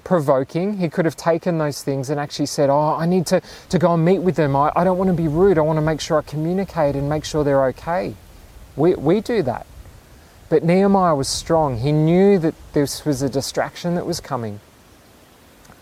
provoking. 0.03 0.77
He 0.77 0.89
could 0.89 1.05
have 1.05 1.15
taken 1.15 1.57
those 1.57 1.83
things 1.83 2.09
and 2.09 2.19
actually 2.19 2.47
said, 2.47 2.69
Oh, 2.69 2.95
I 2.95 3.05
need 3.05 3.25
to, 3.27 3.41
to 3.69 3.79
go 3.79 3.93
and 3.93 4.03
meet 4.03 4.19
with 4.19 4.35
them. 4.35 4.55
I, 4.55 4.71
I 4.75 4.83
don't 4.83 4.97
want 4.97 5.09
to 5.09 5.15
be 5.15 5.27
rude. 5.27 5.57
I 5.57 5.61
want 5.61 5.77
to 5.77 5.81
make 5.81 6.01
sure 6.01 6.17
I 6.17 6.21
communicate 6.21 6.95
and 6.95 7.09
make 7.09 7.25
sure 7.25 7.43
they're 7.43 7.65
okay. 7.67 8.15
We, 8.75 8.95
we 8.95 9.21
do 9.21 9.41
that. 9.43 9.65
But 10.49 10.63
Nehemiah 10.63 11.15
was 11.15 11.27
strong. 11.27 11.77
He 11.77 11.91
knew 11.91 12.39
that 12.39 12.55
this 12.73 13.05
was 13.05 13.21
a 13.21 13.29
distraction 13.29 13.95
that 13.95 14.05
was 14.05 14.19
coming. 14.19 14.59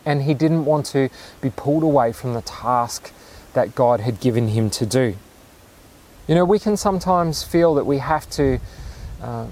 And 0.05 0.23
he 0.23 0.33
didn't 0.33 0.65
want 0.65 0.85
to 0.87 1.09
be 1.41 1.49
pulled 1.49 1.83
away 1.83 2.11
from 2.11 2.33
the 2.33 2.41
task 2.41 3.11
that 3.53 3.75
God 3.75 4.01
had 4.01 4.19
given 4.19 4.49
him 4.49 4.69
to 4.71 4.85
do. 4.85 5.15
You 6.27 6.35
know, 6.35 6.45
we 6.45 6.59
can 6.59 6.75
sometimes 6.75 7.43
feel 7.43 7.75
that 7.75 7.85
we 7.85 7.99
have 7.99 8.29
to 8.31 8.59
uh, 9.21 9.47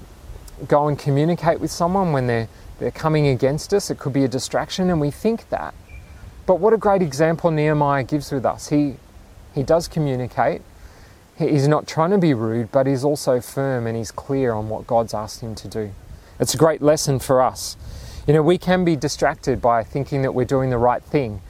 go 0.68 0.88
and 0.88 0.98
communicate 0.98 1.60
with 1.60 1.70
someone 1.70 2.12
when 2.12 2.26
they're 2.26 2.48
they're 2.78 2.90
coming 2.90 3.26
against 3.26 3.72
us. 3.72 3.90
It 3.90 3.98
could 3.98 4.12
be 4.12 4.24
a 4.24 4.28
distraction, 4.28 4.90
and 4.90 5.00
we 5.00 5.10
think 5.10 5.48
that. 5.50 5.74
But 6.46 6.60
what 6.60 6.72
a 6.72 6.76
great 6.76 7.02
example 7.02 7.50
Nehemiah 7.50 8.04
gives 8.04 8.30
with 8.30 8.46
us. 8.46 8.68
He, 8.68 8.96
he 9.54 9.62
does 9.62 9.88
communicate. 9.88 10.62
He's 11.36 11.68
not 11.68 11.86
trying 11.86 12.10
to 12.10 12.18
be 12.18 12.32
rude, 12.32 12.70
but 12.72 12.86
he's 12.86 13.04
also 13.04 13.40
firm 13.40 13.86
and 13.86 13.96
he's 13.96 14.10
clear 14.10 14.52
on 14.52 14.68
what 14.68 14.86
God's 14.86 15.12
asked 15.12 15.40
him 15.40 15.54
to 15.56 15.68
do. 15.68 15.92
It's 16.38 16.54
a 16.54 16.56
great 16.56 16.80
lesson 16.80 17.18
for 17.18 17.42
us. 17.42 17.76
You 18.26 18.32
know, 18.32 18.42
we 18.42 18.58
can 18.58 18.84
be 18.84 18.96
distracted 18.96 19.60
by 19.60 19.84
thinking 19.84 20.22
that 20.22 20.32
we're 20.32 20.44
doing 20.44 20.70
the 20.70 20.78
right 20.78 21.02
thing 21.02 21.42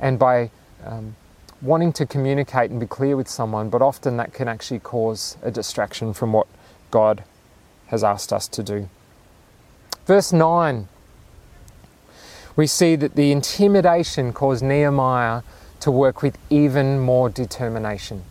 and 0.00 0.18
by 0.18 0.50
um, 0.84 1.16
wanting 1.62 1.92
to 1.92 2.06
communicate 2.06 2.70
and 2.70 2.80
be 2.80 2.86
clear 2.86 3.16
with 3.16 3.28
someone, 3.28 3.68
but 3.70 3.82
often 3.82 4.16
that 4.16 4.32
can 4.32 4.48
actually 4.48 4.80
cause 4.80 5.36
a 5.42 5.50
distraction 5.50 6.12
from 6.12 6.32
what 6.32 6.46
God 6.90 7.22
has 7.88 8.02
asked 8.02 8.32
us 8.32 8.48
to 8.48 8.62
do. 8.62 8.88
Verse 10.10 10.32
9, 10.32 10.88
we 12.56 12.66
see 12.66 12.96
that 12.96 13.14
the 13.14 13.30
intimidation 13.30 14.32
caused 14.32 14.60
Nehemiah 14.60 15.42
to 15.78 15.92
work 15.92 16.20
with 16.20 16.36
even 16.50 16.98
more 16.98 17.30
determination. 17.30 18.24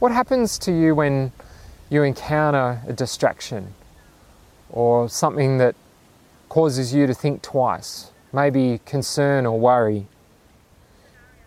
What 0.00 0.10
happens 0.10 0.58
to 0.58 0.72
you 0.72 0.92
when 0.96 1.30
you 1.88 2.02
encounter 2.02 2.82
a 2.84 2.92
distraction 2.92 3.74
or 4.68 5.08
something 5.08 5.58
that 5.58 5.76
causes 6.48 6.92
you 6.92 7.06
to 7.06 7.14
think 7.14 7.42
twice, 7.42 8.10
maybe 8.32 8.80
concern 8.84 9.46
or 9.46 9.60
worry? 9.60 10.08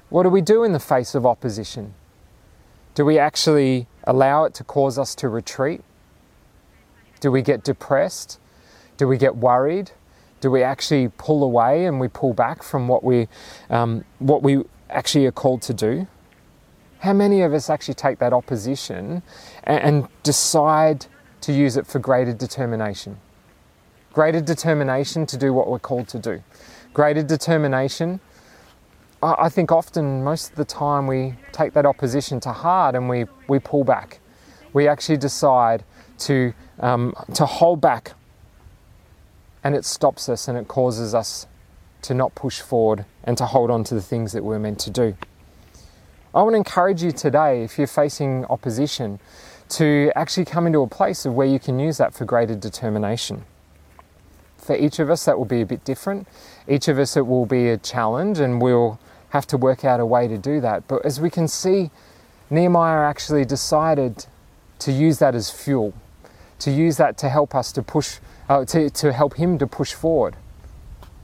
What 0.08 0.24
do 0.24 0.30
we 0.30 0.40
do 0.40 0.64
in 0.64 0.72
the 0.72 0.80
face 0.80 1.14
of 1.14 1.26
opposition? 1.26 1.94
Do 2.96 3.04
we 3.04 3.20
actually 3.20 3.86
allow 4.06 4.46
it 4.46 4.54
to 4.54 4.64
cause 4.64 4.98
us 4.98 5.14
to 5.16 5.28
retreat? 5.28 5.82
Do 7.20 7.34
we 7.34 7.42
get 7.42 7.66
depressed? 7.66 8.40
Do 9.00 9.08
we 9.08 9.18
get 9.18 9.38
worried? 9.38 9.92
Do 10.42 10.52
we 10.52 10.62
actually 10.62 11.08
pull 11.18 11.42
away 11.42 11.86
and 11.86 12.02
we 12.02 12.10
pull 12.10 12.34
back 12.34 12.62
from 12.62 12.90
what 12.90 13.02
we, 13.02 13.30
um, 13.70 14.04
what 14.20 14.44
we 14.44 14.64
actually 14.90 15.26
are 15.26 15.32
called 15.32 15.62
to 15.64 15.74
do? 15.74 16.06
How 17.00 17.14
many 17.14 17.42
of 17.42 17.54
us 17.54 17.70
actually 17.70 17.94
take 17.94 18.20
that 18.20 18.34
opposition 18.34 19.24
and, 19.64 19.80
and 19.80 20.08
decide 20.24 21.06
to 21.42 21.54
use 21.54 21.78
it 21.78 21.88
for 21.88 22.00
greater 22.00 22.34
determination? 22.34 23.18
Greater 24.12 24.42
determination 24.42 25.26
to 25.28 25.38
do 25.38 25.54
what 25.54 25.70
we're 25.70 25.80
called 25.80 26.10
to 26.10 26.20
do. 26.20 26.44
Greater 26.94 27.24
determination. 27.24 28.20
I 29.24 29.48
think 29.48 29.72
often, 29.72 30.26
most 30.26 30.50
of 30.50 30.56
the 30.58 30.66
time, 30.66 31.08
we 31.08 31.36
take 31.54 31.72
that 31.72 31.86
opposition 31.86 32.42
to 32.42 32.52
heart 32.52 32.96
and 32.96 33.08
we, 33.08 33.28
we 33.48 33.60
pull 33.60 33.86
back. 33.86 34.20
We 34.74 34.90
actually 34.90 35.18
decide 35.18 35.86
to, 36.20 36.54
um, 36.82 37.14
to 37.36 37.46
hold 37.46 37.80
back 37.80 38.12
and 39.64 39.76
it 39.76 39.86
stops 39.86 40.30
us 40.30 40.48
and 40.48 40.58
it 40.58 40.68
causes 40.68 41.14
us 41.14 41.48
to 42.02 42.14
not 42.14 42.34
push 42.36 42.62
forward 42.62 43.06
and 43.24 43.38
to 43.38 43.46
hold 43.46 43.70
on 43.70 43.84
to 43.86 43.94
the 43.94 44.02
things 44.02 44.32
that 44.32 44.44
we're 44.44 44.60
meant 44.60 44.80
to 44.80 44.90
do. 44.90 45.16
I 46.34 46.44
want 46.44 46.54
to 46.54 46.58
encourage 46.58 47.02
you 47.02 47.12
today, 47.12 47.64
if 47.64 47.78
you're 47.78 47.88
facing 47.88 48.46
opposition, 48.46 49.20
to 49.70 50.12
actually 50.16 50.46
come 50.46 50.68
into 50.68 50.80
a 50.82 50.88
place 50.88 51.26
of 51.26 51.34
where 51.34 51.48
you 51.48 51.60
can 51.60 51.80
use 51.80 51.98
that 51.98 52.14
for 52.14 52.26
greater 52.26 52.56
determination. 52.56 53.46
For 54.58 54.76
each 54.76 55.00
of 55.00 55.10
us, 55.10 55.26
that 55.26 55.38
will 55.38 55.46
be 55.46 55.62
a 55.62 55.66
bit 55.66 55.84
different. 55.84 56.28
Each 56.68 56.88
of 56.88 57.00
us, 57.00 57.18
it 57.18 57.26
will 57.26 57.46
be 57.46 57.70
a 57.70 57.78
challenge, 57.78 58.40
and 58.40 58.62
we'll 58.62 59.00
have 59.30 59.48
to 59.48 59.58
work 59.58 59.84
out 59.84 60.00
a 60.00 60.06
way 60.06 60.28
to 60.28 60.38
do 60.38 60.62
that. 60.62 60.88
But 60.88 61.06
as 61.06 61.20
we 61.20 61.30
can 61.30 61.48
see, 61.48 61.90
Nehemiah 62.50 63.08
actually 63.08 63.46
decided 63.46 64.26
to 64.80 64.92
use 64.92 65.20
that 65.20 65.36
as 65.36 65.50
fuel, 65.52 65.94
to 66.60 66.72
use 66.72 66.98
that 66.98 67.18
to 67.20 67.30
help 67.30 67.56
us 67.56 67.72
to 67.74 67.82
push 67.82 68.20
uh, 68.50 68.66
to, 68.66 68.90
to 68.90 69.14
help 69.14 69.36
him 69.36 69.58
to 69.60 69.68
push 69.68 69.94
forward, 69.94 70.36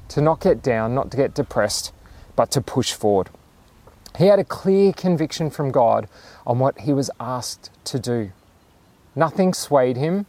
to 0.10 0.22
not 0.22 0.40
get 0.40 0.62
down, 0.62 0.94
not 0.94 1.12
to 1.12 1.18
get 1.18 1.34
depressed, 1.34 1.92
but 2.36 2.52
to 2.52 2.62
push 2.62 2.94
forward. 2.94 3.30
He 4.18 4.28
had 4.28 4.40
a 4.40 4.44
clear 4.44 4.94
conviction 4.94 5.50
from 5.50 5.72
God 5.72 6.08
on 6.46 6.60
what 6.60 6.82
he 6.82 6.94
was 6.94 7.10
asked 7.20 7.70
to 7.86 8.00
do. 8.00 8.32
Nothing 9.16 9.54
swayed 9.54 9.98
him, 9.98 10.26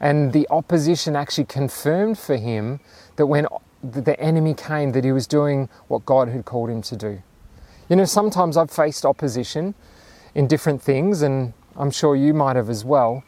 and 0.00 0.32
the 0.32 0.46
opposition 0.50 1.16
actually 1.16 1.44
confirmed 1.44 2.18
for 2.18 2.36
him 2.36 2.80
that 3.16 3.26
when 3.26 3.46
the 3.82 4.18
enemy 4.20 4.54
came, 4.54 4.92
that 4.92 5.04
he 5.04 5.12
was 5.12 5.26
doing 5.26 5.68
what 5.88 6.06
God 6.06 6.28
had 6.28 6.44
called 6.44 6.70
him 6.70 6.82
to 6.82 6.96
do. 6.96 7.22
You 7.88 7.96
know, 7.96 8.04
sometimes 8.04 8.56
I've 8.56 8.70
faced 8.70 9.04
opposition 9.04 9.74
in 10.34 10.46
different 10.46 10.82
things, 10.82 11.22
and 11.22 11.52
I'm 11.76 11.90
sure 11.90 12.16
you 12.16 12.34
might 12.34 12.56
have 12.56 12.70
as 12.70 12.84
well. 12.84 13.22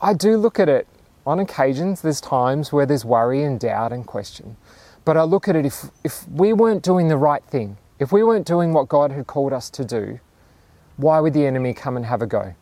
I 0.00 0.12
do 0.14 0.36
look 0.36 0.60
at 0.60 0.68
it 0.68 0.86
on 1.26 1.40
occasions, 1.40 2.02
there's 2.02 2.20
times 2.20 2.72
where 2.72 2.86
there's 2.86 3.04
worry 3.04 3.42
and 3.42 3.58
doubt 3.58 3.92
and 3.92 4.06
question. 4.06 4.56
But 5.04 5.16
I 5.16 5.22
look 5.22 5.48
at 5.48 5.56
it 5.56 5.66
if, 5.66 5.86
if 6.04 6.26
we 6.28 6.52
weren't 6.52 6.82
doing 6.82 7.08
the 7.08 7.16
right 7.16 7.42
thing, 7.44 7.78
if 7.98 8.12
we 8.12 8.22
weren't 8.22 8.46
doing 8.46 8.72
what 8.72 8.88
God 8.88 9.10
had 9.10 9.26
called 9.26 9.52
us 9.52 9.68
to 9.70 9.84
do, 9.84 10.20
why 10.96 11.18
would 11.18 11.32
the 11.32 11.46
enemy 11.46 11.74
come 11.74 11.96
and 11.96 12.06
have 12.06 12.22
a 12.22 12.26
go? 12.26 12.54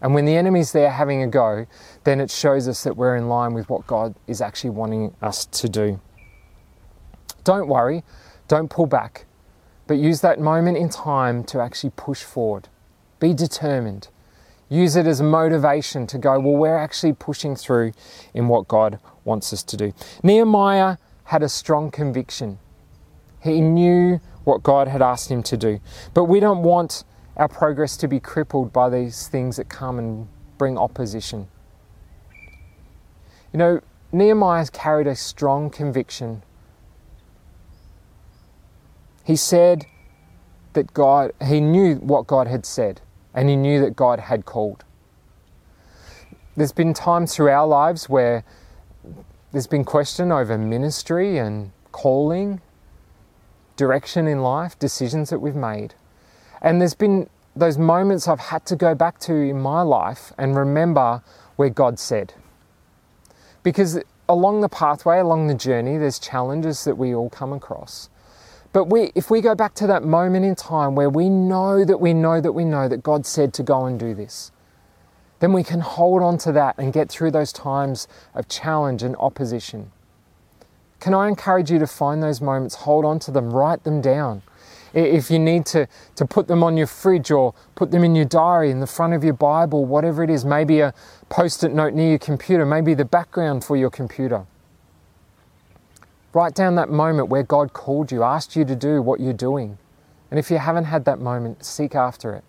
And 0.00 0.14
when 0.14 0.24
the 0.24 0.34
enemy's 0.34 0.72
there 0.72 0.90
having 0.90 1.22
a 1.22 1.26
go, 1.26 1.66
then 2.04 2.20
it 2.20 2.30
shows 2.30 2.66
us 2.66 2.82
that 2.84 2.96
we're 2.96 3.16
in 3.16 3.28
line 3.28 3.52
with 3.52 3.68
what 3.68 3.86
God 3.86 4.14
is 4.26 4.40
actually 4.40 4.70
wanting 4.70 5.14
us 5.20 5.44
to 5.46 5.68
do. 5.68 6.00
Don't 7.44 7.68
worry, 7.68 8.02
don't 8.48 8.68
pull 8.68 8.86
back, 8.86 9.26
but 9.86 9.98
use 9.98 10.20
that 10.22 10.40
moment 10.40 10.76
in 10.76 10.88
time 10.88 11.44
to 11.44 11.60
actually 11.60 11.92
push 11.96 12.22
forward. 12.22 12.68
Be 13.20 13.34
determined. 13.34 14.08
Use 14.72 14.96
it 14.96 15.06
as 15.06 15.20
motivation 15.20 16.06
to 16.06 16.16
go, 16.16 16.40
well, 16.40 16.56
we're 16.56 16.78
actually 16.78 17.12
pushing 17.12 17.54
through 17.54 17.92
in 18.32 18.48
what 18.48 18.68
God 18.68 18.98
wants 19.22 19.52
us 19.52 19.62
to 19.64 19.76
do. 19.76 19.92
Nehemiah 20.22 20.96
had 21.24 21.42
a 21.42 21.48
strong 21.50 21.90
conviction. 21.90 22.58
He 23.42 23.60
knew 23.60 24.18
what 24.44 24.62
God 24.62 24.88
had 24.88 25.02
asked 25.02 25.30
him 25.30 25.42
to 25.42 25.58
do. 25.58 25.78
But 26.14 26.24
we 26.24 26.40
don't 26.40 26.62
want 26.62 27.04
our 27.36 27.48
progress 27.48 27.98
to 27.98 28.08
be 28.08 28.18
crippled 28.18 28.72
by 28.72 28.88
these 28.88 29.28
things 29.28 29.58
that 29.58 29.68
come 29.68 29.98
and 29.98 30.26
bring 30.56 30.78
opposition. 30.78 31.48
You 33.52 33.58
know, 33.58 33.80
Nehemiah 34.10 34.68
carried 34.72 35.06
a 35.06 35.16
strong 35.16 35.68
conviction. 35.68 36.44
He 39.22 39.36
said 39.36 39.84
that 40.72 40.94
God, 40.94 41.32
he 41.44 41.60
knew 41.60 41.96
what 41.96 42.26
God 42.26 42.46
had 42.46 42.64
said 42.64 43.01
and 43.34 43.48
he 43.48 43.56
knew 43.56 43.80
that 43.80 43.96
God 43.96 44.20
had 44.20 44.44
called. 44.44 44.84
There's 46.56 46.72
been 46.72 46.92
times 46.92 47.34
through 47.34 47.48
our 47.48 47.66
lives 47.66 48.08
where 48.08 48.44
there's 49.52 49.66
been 49.66 49.84
question 49.84 50.30
over 50.32 50.58
ministry 50.58 51.38
and 51.38 51.72
calling, 51.92 52.60
direction 53.76 54.26
in 54.26 54.42
life, 54.42 54.78
decisions 54.78 55.30
that 55.30 55.38
we've 55.38 55.54
made. 55.54 55.94
And 56.60 56.80
there's 56.80 56.94
been 56.94 57.28
those 57.54 57.76
moments 57.76 58.28
I've 58.28 58.40
had 58.40 58.64
to 58.66 58.76
go 58.76 58.94
back 58.94 59.18
to 59.20 59.34
in 59.34 59.60
my 59.60 59.82
life 59.82 60.32
and 60.38 60.56
remember 60.56 61.22
where 61.56 61.70
God 61.70 61.98
said. 61.98 62.34
Because 63.62 64.00
along 64.28 64.60
the 64.62 64.68
pathway, 64.68 65.18
along 65.18 65.48
the 65.48 65.54
journey, 65.54 65.98
there's 65.98 66.18
challenges 66.18 66.84
that 66.84 66.96
we 66.96 67.14
all 67.14 67.30
come 67.30 67.52
across. 67.52 68.08
But 68.72 68.84
we, 68.84 69.12
if 69.14 69.30
we 69.30 69.42
go 69.42 69.54
back 69.54 69.74
to 69.74 69.86
that 69.88 70.02
moment 70.02 70.46
in 70.46 70.54
time 70.54 70.94
where 70.94 71.10
we 71.10 71.28
know 71.28 71.84
that 71.84 72.00
we 72.00 72.14
know 72.14 72.40
that 72.40 72.52
we 72.52 72.64
know 72.64 72.88
that 72.88 73.02
God 73.02 73.26
said 73.26 73.52
to 73.54 73.62
go 73.62 73.84
and 73.84 74.00
do 74.00 74.14
this, 74.14 74.50
then 75.40 75.52
we 75.52 75.62
can 75.62 75.80
hold 75.80 76.22
on 76.22 76.38
to 76.38 76.52
that 76.52 76.76
and 76.78 76.92
get 76.92 77.10
through 77.10 77.32
those 77.32 77.52
times 77.52 78.08
of 78.34 78.48
challenge 78.48 79.02
and 79.02 79.14
opposition. 79.16 79.90
Can 81.00 81.14
I 81.14 81.28
encourage 81.28 81.70
you 81.70 81.78
to 81.80 81.86
find 81.86 82.22
those 82.22 82.40
moments, 82.40 82.76
hold 82.76 83.04
on 83.04 83.18
to 83.20 83.30
them, 83.30 83.50
write 83.50 83.82
them 83.84 84.00
down. 84.00 84.42
If 84.94 85.30
you 85.30 85.38
need 85.38 85.66
to, 85.66 85.88
to 86.16 86.24
put 86.24 86.48
them 86.48 86.62
on 86.62 86.76
your 86.76 86.86
fridge 86.86 87.30
or 87.30 87.54
put 87.74 87.90
them 87.90 88.04
in 88.04 88.14
your 88.14 88.26
diary, 88.26 88.70
in 88.70 88.80
the 88.80 88.86
front 88.86 89.12
of 89.14 89.24
your 89.24 89.34
Bible, 89.34 89.84
whatever 89.84 90.22
it 90.22 90.30
is, 90.30 90.44
maybe 90.44 90.80
a 90.80 90.94
post 91.28 91.64
it 91.64 91.74
note 91.74 91.92
near 91.92 92.10
your 92.10 92.18
computer, 92.18 92.64
maybe 92.64 92.94
the 92.94 93.04
background 93.04 93.64
for 93.64 93.76
your 93.76 93.90
computer. 93.90 94.46
Write 96.34 96.54
down 96.54 96.76
that 96.76 96.88
moment 96.88 97.28
where 97.28 97.42
God 97.42 97.72
called 97.72 98.10
you, 98.10 98.22
asked 98.22 98.56
you 98.56 98.64
to 98.64 98.74
do 98.74 99.02
what 99.02 99.20
you're 99.20 99.32
doing. 99.32 99.78
And 100.30 100.38
if 100.38 100.50
you 100.50 100.58
haven't 100.58 100.84
had 100.84 101.04
that 101.04 101.20
moment, 101.20 101.64
seek 101.64 101.94
after 101.94 102.34
it. 102.34 102.44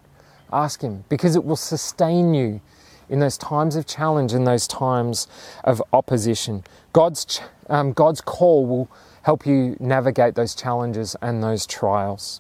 Ask 0.52 0.82
Him 0.82 1.04
because 1.10 1.36
it 1.36 1.44
will 1.44 1.58
sustain 1.58 2.34
you 2.34 2.62
in 3.10 3.20
those 3.20 3.38
times 3.38 3.76
of 3.76 3.86
challenge, 3.86 4.34
in 4.34 4.46
those 4.46 4.68
times 4.68 5.28
of 5.66 5.84
opposition. 5.92 6.64
God's, 6.94 7.42
um, 7.70 7.92
God's 7.92 8.22
call 8.22 8.66
will 8.66 8.90
help 9.24 9.46
you 9.46 9.76
navigate 9.80 10.36
those 10.36 10.56
challenges 10.56 11.16
and 11.22 11.44
those 11.44 11.66
trials. 11.66 12.40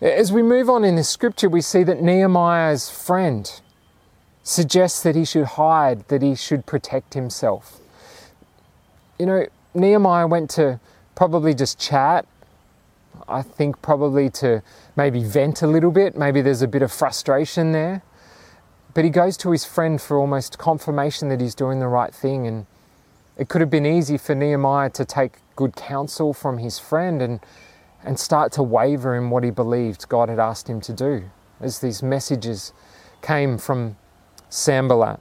As 0.00 0.32
we 0.32 0.42
move 0.42 0.70
on 0.70 0.84
in 0.84 0.96
this 0.96 1.08
scripture, 1.08 1.48
we 1.48 1.60
see 1.60 1.82
that 1.82 2.02
Nehemiah's 2.02 2.90
friend 2.90 3.60
suggests 4.42 5.02
that 5.02 5.14
he 5.14 5.24
should 5.24 5.44
hide, 5.44 6.08
that 6.08 6.22
he 6.22 6.34
should 6.34 6.66
protect 6.66 7.14
himself. 7.14 7.80
You 9.18 9.26
know, 9.26 9.46
Nehemiah 9.74 10.26
went 10.26 10.50
to 10.50 10.80
probably 11.14 11.54
just 11.54 11.78
chat. 11.78 12.26
I 13.28 13.42
think 13.42 13.80
probably 13.82 14.30
to 14.30 14.62
maybe 14.96 15.22
vent 15.22 15.62
a 15.62 15.66
little 15.66 15.90
bit. 15.90 16.16
Maybe 16.16 16.40
there's 16.40 16.62
a 16.62 16.68
bit 16.68 16.82
of 16.82 16.92
frustration 16.92 17.72
there. 17.72 18.02
But 18.92 19.04
he 19.04 19.10
goes 19.10 19.36
to 19.38 19.50
his 19.50 19.64
friend 19.64 20.00
for 20.00 20.18
almost 20.18 20.58
confirmation 20.58 21.28
that 21.28 21.40
he's 21.40 21.54
doing 21.54 21.80
the 21.80 21.88
right 21.88 22.14
thing. 22.14 22.46
And 22.46 22.66
it 23.36 23.48
could 23.48 23.60
have 23.60 23.70
been 23.70 23.86
easy 23.86 24.16
for 24.18 24.34
Nehemiah 24.34 24.90
to 24.90 25.04
take 25.04 25.38
good 25.56 25.74
counsel 25.74 26.32
from 26.32 26.58
his 26.58 26.78
friend 26.78 27.20
and, 27.20 27.40
and 28.04 28.18
start 28.18 28.52
to 28.52 28.62
waver 28.62 29.16
in 29.16 29.30
what 29.30 29.42
he 29.42 29.50
believed 29.50 30.08
God 30.08 30.28
had 30.28 30.38
asked 30.38 30.68
him 30.68 30.80
to 30.82 30.92
do 30.92 31.24
as 31.60 31.80
these 31.80 32.02
messages 32.02 32.72
came 33.22 33.58
from 33.58 33.96
Sanballat. 34.48 35.20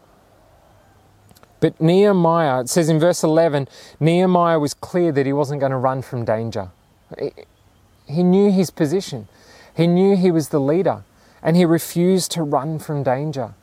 But 1.64 1.80
Nehemiah, 1.80 2.60
it 2.60 2.70
says 2.70 2.90
in 2.90 3.00
verse 3.00 3.24
11, 3.24 3.70
Nehemiah 3.98 4.60
was 4.60 4.74
clear 4.74 5.14
that 5.14 5.26
he 5.26 5.32
wasn't 5.32 5.62
going 5.62 5.72
to 5.72 5.78
run 5.78 6.02
from 6.02 6.26
danger. 6.26 6.72
He 8.06 8.22
knew 8.22 8.52
his 8.52 8.70
position, 8.70 9.30
he 9.74 9.88
knew 9.88 10.18
he 10.18 10.30
was 10.30 10.50
the 10.50 10.60
leader, 10.60 11.06
and 11.42 11.56
he 11.56 11.64
refused 11.64 12.32
to 12.32 12.44
run 12.44 12.80
from 12.80 13.02
danger, 13.02 13.54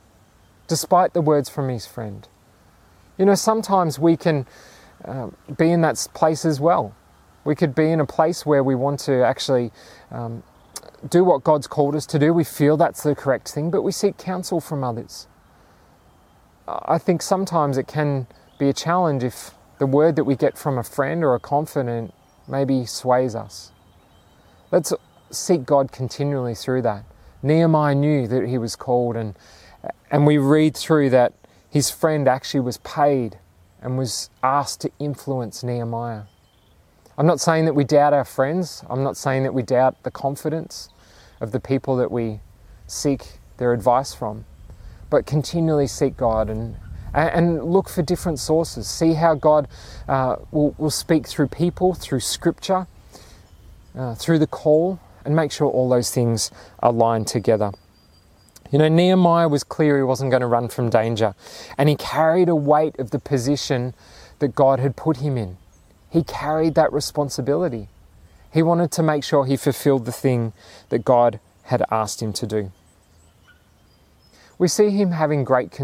despite 0.67 1.13
the 1.13 1.21
words 1.21 1.51
from 1.51 1.69
his 1.69 1.87
friend. 1.87 2.27
You 3.19 3.27
know, 3.27 3.35
sometimes 3.35 3.99
we 3.99 4.17
can 4.17 4.47
uh, 5.05 5.29
be 5.59 5.71
in 5.71 5.83
that 5.83 6.09
place 6.15 6.47
as 6.47 6.59
well. 6.59 6.95
We 7.45 7.55
could 7.55 7.75
be 7.75 7.91
in 7.91 8.01
a 8.01 8.07
place 8.07 8.47
where 8.47 8.65
we 8.65 8.75
want 8.75 9.01
to 9.01 9.23
actually 9.23 9.73
um, 10.11 10.43
do 11.07 11.23
what 11.23 11.45
God's 11.45 11.67
called 11.67 11.95
us 11.95 12.07
to 12.07 12.19
do. 12.19 12.33
We 12.33 12.45
feel 12.45 12.79
that's 12.79 13.03
the 13.03 13.15
correct 13.15 13.51
thing, 13.51 13.71
but 13.71 13.83
we 13.83 13.93
seek 13.93 14.17
counsel 14.17 14.59
from 14.59 14.85
others. 14.85 15.27
I 16.87 16.99
think 16.99 17.23
sometimes 17.23 17.77
it 17.79 17.87
can 17.87 18.27
be 18.59 18.69
a 18.69 18.73
challenge 18.73 19.25
if 19.25 19.53
the 19.79 19.87
word 19.87 20.17
that 20.17 20.25
we 20.25 20.37
get 20.37 20.59
from 20.59 20.79
a 20.79 20.83
friend 20.83 21.25
or 21.25 21.35
a 21.35 21.41
confidant 21.41 22.15
maybe 22.47 22.85
sways 22.85 23.35
us. 23.35 23.73
Let's 24.71 24.93
seek 25.31 25.65
God 25.65 25.91
continually 25.93 26.55
through 26.55 26.83
that. 26.83 27.05
Nehemiah 27.43 27.95
knew 27.95 28.27
that 28.29 28.47
he 28.47 28.59
was 28.59 28.77
called, 28.77 29.17
and, 29.17 29.37
and 30.11 30.27
we 30.27 30.39
read 30.39 30.77
through 30.77 31.11
that 31.11 31.33
his 31.69 31.91
friend 31.91 32.29
actually 32.29 32.61
was 32.61 32.79
paid 32.79 33.39
and 33.81 33.97
was 33.97 34.29
asked 34.43 34.81
to 34.83 34.91
influence 34.99 35.63
Nehemiah. 35.63 36.25
I'm 37.17 37.27
not 37.27 37.41
saying 37.41 37.65
that 37.65 37.75
we 37.75 37.85
doubt 37.85 38.13
our 38.13 38.25
friends, 38.25 38.85
I'm 38.89 39.03
not 39.03 39.17
saying 39.17 39.43
that 39.45 39.55
we 39.55 39.63
doubt 39.63 40.03
the 40.03 40.11
confidence 40.11 40.91
of 41.41 41.53
the 41.53 41.61
people 41.61 41.97
that 41.97 42.11
we 42.11 42.41
seek 42.87 43.41
their 43.57 43.73
advice 43.73 44.15
from, 44.15 44.45
but 45.11 45.27
continually 45.27 45.87
seek 45.87 46.17
God 46.17 46.49
and, 46.49 46.77
and 47.13 47.63
look 47.65 47.89
for 47.89 48.03
different 48.03 48.39
sources. 48.39 48.89
See 48.89 49.15
how 49.15 49.35
God 49.35 49.69
uh, 50.09 50.37
will, 50.53 50.75
will 50.79 50.91
speak 50.91 51.27
through 51.27 51.49
people, 51.49 51.95
through 51.95 52.21
scripture, 52.21 52.87
uh, 53.95 54.15
through 54.15 54.39
the 54.39 54.47
call, 54.47 55.01
and 55.25 55.37
make 55.37 55.53
sure 55.53 55.67
all 55.67 55.89
those 55.89 56.11
things 56.15 56.51
align 56.79 57.25
together. 57.25 57.73
You 58.71 58.79
know, 58.79 58.89
Nehemiah 58.89 59.49
was 59.49 59.65
clear 59.65 59.97
he 59.97 60.05
wasn't 60.05 60.31
going 60.31 60.43
to 60.43 60.47
run 60.47 60.69
from 60.69 60.91
danger, 60.91 61.35
and 61.77 61.89
he 61.89 61.97
carried 61.97 62.49
a 62.49 62.55
weight 62.55 62.99
of 63.01 63.11
the 63.11 63.19
position 63.19 63.95
that 64.39 64.55
God 64.55 64.79
had 64.79 64.97
put 64.97 65.17
him 65.19 65.37
in. 65.37 65.57
He 66.09 66.23
carried 66.23 66.77
that 66.77 66.93
responsibility. 66.93 67.89
He 68.53 68.63
wanted 68.63 68.93
to 68.93 69.03
make 69.03 69.25
sure 69.25 69.45
he 69.45 69.57
fulfilled 69.57 70.05
the 70.07 70.13
thing 70.13 70.53
that 70.89 71.05
God 71.05 71.41
had 71.65 71.83
asked 71.91 72.23
him 72.23 72.33
to 72.35 72.47
do. 72.47 72.73
We 74.61 74.69
see 74.69 74.91
him 74.91 75.13
having 75.13 75.43
great 75.43 75.81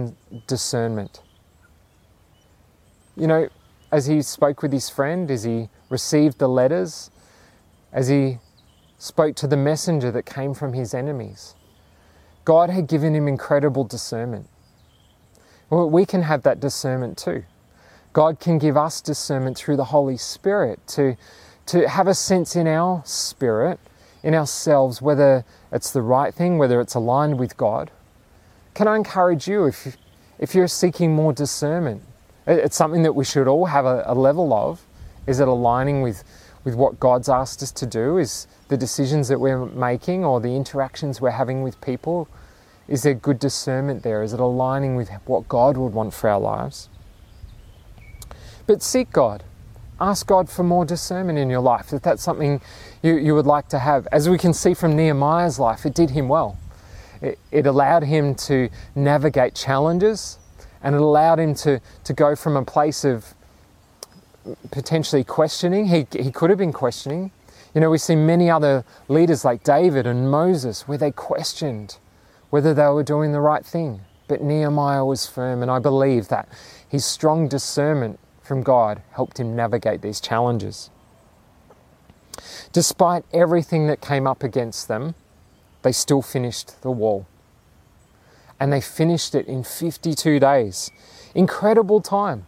discernment. 0.47 1.23
You 3.17 3.27
know, 3.27 3.49
as 3.91 4.05
he 4.05 4.21
spoke 4.21 4.61
with 4.61 4.71
his 4.71 4.91
friend, 4.91 5.31
as 5.31 5.45
he 5.45 5.71
received 5.89 6.39
the 6.39 6.47
letters, 6.47 7.11
as 7.91 8.09
he 8.09 8.37
spoke 8.99 9.35
to 9.37 9.47
the 9.47 9.57
messenger 9.57 10.11
that 10.11 10.27
came 10.27 10.53
from 10.53 10.75
his 10.75 10.93
enemies, 10.93 11.55
God 12.45 12.69
had 12.69 12.87
given 12.87 13.15
him 13.15 13.27
incredible 13.27 13.83
discernment. 13.83 14.47
Well, 15.71 15.89
we 15.89 16.05
can 16.05 16.21
have 16.21 16.43
that 16.43 16.61
discernment 16.61 17.17
too. 17.17 17.45
God 18.13 18.41
can 18.41 18.59
give 18.59 18.77
us 18.77 19.01
discernment 19.01 19.57
through 19.57 19.79
the 19.79 19.85
Holy 19.85 20.19
Spirit 20.19 20.87
to, 20.89 21.17
to 21.65 21.89
have 21.89 22.09
a 22.09 22.15
sense 22.15 22.55
in 22.55 22.67
our 22.67 23.03
spirit, 23.07 23.81
in 24.23 24.35
ourselves, 24.35 25.01
whether 25.01 25.47
it's 25.73 25.93
the 25.93 26.03
right 26.03 26.35
thing, 26.35 26.59
whether 26.59 26.79
it's 26.79 26.95
aligned 26.95 27.39
with 27.39 27.57
God. 27.57 27.91
Can 28.77 28.87
I 28.89 28.97
encourage 28.97 29.49
you, 29.49 29.65
if, 29.65 29.97
if 30.39 30.55
you're 30.55 30.69
seeking 30.69 31.15
more 31.15 31.33
discernment, 31.33 32.03
it's 32.47 32.77
something 32.77 33.05
that 33.05 33.15
we 33.15 33.25
should 33.25 33.49
all 33.49 33.65
have 33.65 33.87
a, 33.87 34.03
a 34.05 34.15
level 34.15 34.53
of. 34.53 34.83
Is 35.27 35.41
it 35.41 35.49
aligning 35.49 36.03
with, 36.03 36.23
with 36.63 36.75
what 36.75 37.01
God's 37.01 37.31
asked 37.31 37.63
us 37.63 37.73
to 37.73 37.87
do? 37.87 38.19
Is 38.19 38.47
the 38.69 38.77
decisions 38.77 39.29
that 39.29 39.41
we're 39.41 39.65
making 39.65 40.27
or 40.27 40.43
the 40.43 40.55
interactions 40.55 41.23
we're 41.23 41.31
having 41.31 41.63
with 41.63 41.81
people, 41.81 42.29
is 42.87 43.03
there 43.03 43.15
good 43.15 43.39
discernment 43.39 44.03
there? 44.03 44.23
Is 44.23 44.35
it 44.35 44.41
aligning 44.41 44.95
with 44.95 45.09
what 45.25 45.49
God 45.49 45.79
would 45.79 45.95
want 45.95 46.13
for 46.13 46.29
our 46.29 46.39
lives? 46.39 46.91
But 48.67 48.83
seek 48.83 49.11
God. 49.11 49.43
Ask 49.99 50.27
God 50.27 50.51
for 50.51 50.65
more 50.65 50.85
discernment 50.85 51.39
in 51.39 51.49
your 51.49 51.63
life, 51.63 51.95
if 51.95 52.03
that's 52.03 52.23
something 52.23 52.61
you, 53.03 53.17
you 53.17 53.35
would 53.35 53.47
like 53.47 53.69
to 53.69 53.79
have. 53.79 54.07
As 54.13 54.29
we 54.29 54.37
can 54.37 54.53
see 54.53 54.75
from 54.75 54.95
Nehemiah's 54.95 55.59
life, 55.59 55.87
it 55.87 55.95
did 55.95 56.11
him 56.11 56.29
well. 56.29 56.59
It, 57.27 57.39
it 57.51 57.67
allowed 57.67 58.05
him 58.05 58.35
to 58.47 58.69
navigate 58.95 59.55
challenges 59.55 60.39
and 60.83 60.95
it 60.95 61.01
allowed 61.01 61.41
him 61.41 61.55
to, 61.57 61.81
to 62.05 62.13
go 62.13 62.37
from 62.37 62.57
a 62.57 62.65
place 62.65 63.05
of 63.05 63.35
potentially 64.71 65.25
questioning. 65.25 65.87
He, 65.87 66.07
he 66.13 66.31
could 66.31 66.51
have 66.51 66.59
been 66.59 66.73
questioning, 66.73 67.33
you 67.75 67.81
know, 67.81 67.91
we 67.91 67.99
see 67.99 68.15
many 68.15 68.49
other 68.49 68.85
leaders 69.09 69.45
like 69.45 69.65
David 69.65 70.07
and 70.07 70.31
Moses 70.31 70.87
where 70.87 70.97
they 70.97 71.11
questioned 71.11 71.99
whether 72.51 72.73
they 72.73 72.87
were 72.87 73.03
doing 73.03 73.33
the 73.33 73.41
right 73.41 73.67
thing. 73.67 74.01
But 74.29 74.43
Nehemiah 74.43 75.05
was 75.05 75.27
firm, 75.27 75.63
and 75.63 75.71
I 75.71 75.79
believe 75.79 76.29
that 76.29 76.49
his 76.89 77.05
strong 77.05 77.49
discernment 77.49 78.19
from 78.41 78.63
God 78.63 79.03
helped 79.13 79.39
him 79.39 79.55
navigate 79.55 80.03
these 80.03 80.21
challenges. 80.21 80.91
Despite 82.73 83.25
everything 83.33 83.89
that 83.89 84.01
came 84.01 84.27
up 84.27 84.43
against 84.43 84.89
them, 84.89 85.15
they 85.87 85.93
still 85.93 86.21
finished 86.21 86.83
the 86.83 86.91
wall. 86.91 87.29
And 88.59 88.73
they 88.73 88.81
finished 88.81 89.37
it 89.37 89.47
in 89.47 89.63
52 89.63 90.41
days. 90.41 90.91
Incredible 91.33 92.01
time. 92.01 92.45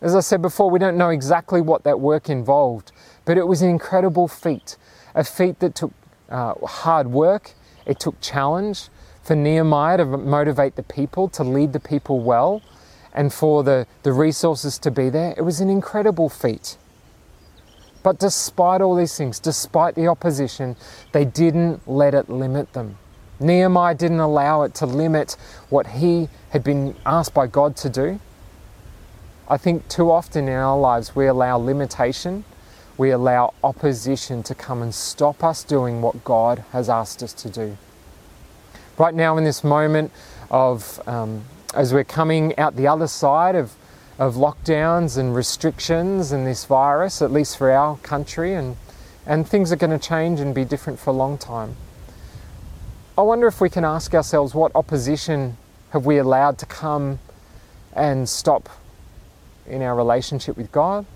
As 0.00 0.14
I 0.14 0.20
said 0.20 0.40
before, 0.40 0.70
we 0.70 0.78
don't 0.78 0.96
know 0.96 1.08
exactly 1.08 1.60
what 1.60 1.82
that 1.82 1.98
work 1.98 2.30
involved, 2.30 2.92
but 3.24 3.36
it 3.36 3.48
was 3.48 3.60
an 3.60 3.70
incredible 3.70 4.28
feat, 4.28 4.76
a 5.16 5.24
feat 5.24 5.58
that 5.58 5.74
took 5.74 5.92
uh, 6.28 6.54
hard 6.64 7.08
work, 7.08 7.54
it 7.86 7.98
took 7.98 8.20
challenge 8.20 8.88
for 9.24 9.34
Nehemiah 9.34 9.96
to 9.96 10.04
motivate 10.04 10.76
the 10.76 10.84
people, 10.84 11.28
to 11.30 11.42
lead 11.42 11.72
the 11.72 11.80
people 11.80 12.20
well, 12.20 12.62
and 13.12 13.34
for 13.34 13.64
the, 13.64 13.84
the 14.04 14.12
resources 14.12 14.78
to 14.78 14.92
be 14.92 15.10
there. 15.10 15.34
It 15.36 15.42
was 15.42 15.60
an 15.60 15.70
incredible 15.70 16.28
feat. 16.28 16.76
But 18.06 18.20
despite 18.20 18.80
all 18.82 18.94
these 18.94 19.18
things, 19.18 19.40
despite 19.40 19.96
the 19.96 20.06
opposition, 20.06 20.76
they 21.10 21.24
didn't 21.24 21.88
let 21.88 22.14
it 22.14 22.30
limit 22.30 22.72
them. 22.72 22.98
Nehemiah 23.40 23.96
didn't 23.96 24.20
allow 24.20 24.62
it 24.62 24.74
to 24.74 24.86
limit 24.86 25.36
what 25.70 25.88
he 25.88 26.28
had 26.50 26.62
been 26.62 26.94
asked 27.04 27.34
by 27.34 27.48
God 27.48 27.74
to 27.78 27.90
do. 27.90 28.20
I 29.48 29.56
think 29.56 29.88
too 29.88 30.12
often 30.12 30.46
in 30.46 30.54
our 30.54 30.78
lives 30.78 31.16
we 31.16 31.26
allow 31.26 31.56
limitation 31.56 32.44
we 32.96 33.10
allow 33.10 33.52
opposition 33.64 34.44
to 34.44 34.54
come 34.54 34.82
and 34.82 34.94
stop 34.94 35.42
us 35.42 35.64
doing 35.64 36.00
what 36.00 36.22
God 36.22 36.64
has 36.70 36.88
asked 36.88 37.24
us 37.24 37.32
to 37.32 37.50
do. 37.50 37.76
Right 38.98 39.14
now, 39.14 39.36
in 39.36 39.42
this 39.42 39.62
moment 39.62 40.12
of, 40.48 41.02
um, 41.08 41.44
as 41.74 41.92
we're 41.92 42.04
coming 42.04 42.56
out 42.56 42.76
the 42.76 42.86
other 42.86 43.08
side 43.08 43.56
of, 43.56 43.74
of 44.18 44.34
lockdowns 44.34 45.18
and 45.18 45.34
restrictions 45.34 46.32
and 46.32 46.46
this 46.46 46.64
virus, 46.64 47.20
at 47.20 47.30
least 47.30 47.58
for 47.58 47.70
our 47.70 47.96
country, 47.98 48.54
and, 48.54 48.76
and 49.26 49.46
things 49.46 49.70
are 49.72 49.76
going 49.76 49.98
to 49.98 49.98
change 49.98 50.40
and 50.40 50.54
be 50.54 50.64
different 50.64 50.98
for 50.98 51.10
a 51.10 51.12
long 51.12 51.36
time. 51.36 51.76
I 53.18 53.22
wonder 53.22 53.46
if 53.46 53.60
we 53.60 53.70
can 53.70 53.84
ask 53.84 54.14
ourselves 54.14 54.54
what 54.54 54.72
opposition 54.74 55.56
have 55.90 56.06
we 56.06 56.18
allowed 56.18 56.58
to 56.58 56.66
come 56.66 57.18
and 57.92 58.28
stop 58.28 58.68
in 59.66 59.82
our 59.82 59.94
relationship 59.94 60.56
with 60.56 60.70
God? 60.72 61.06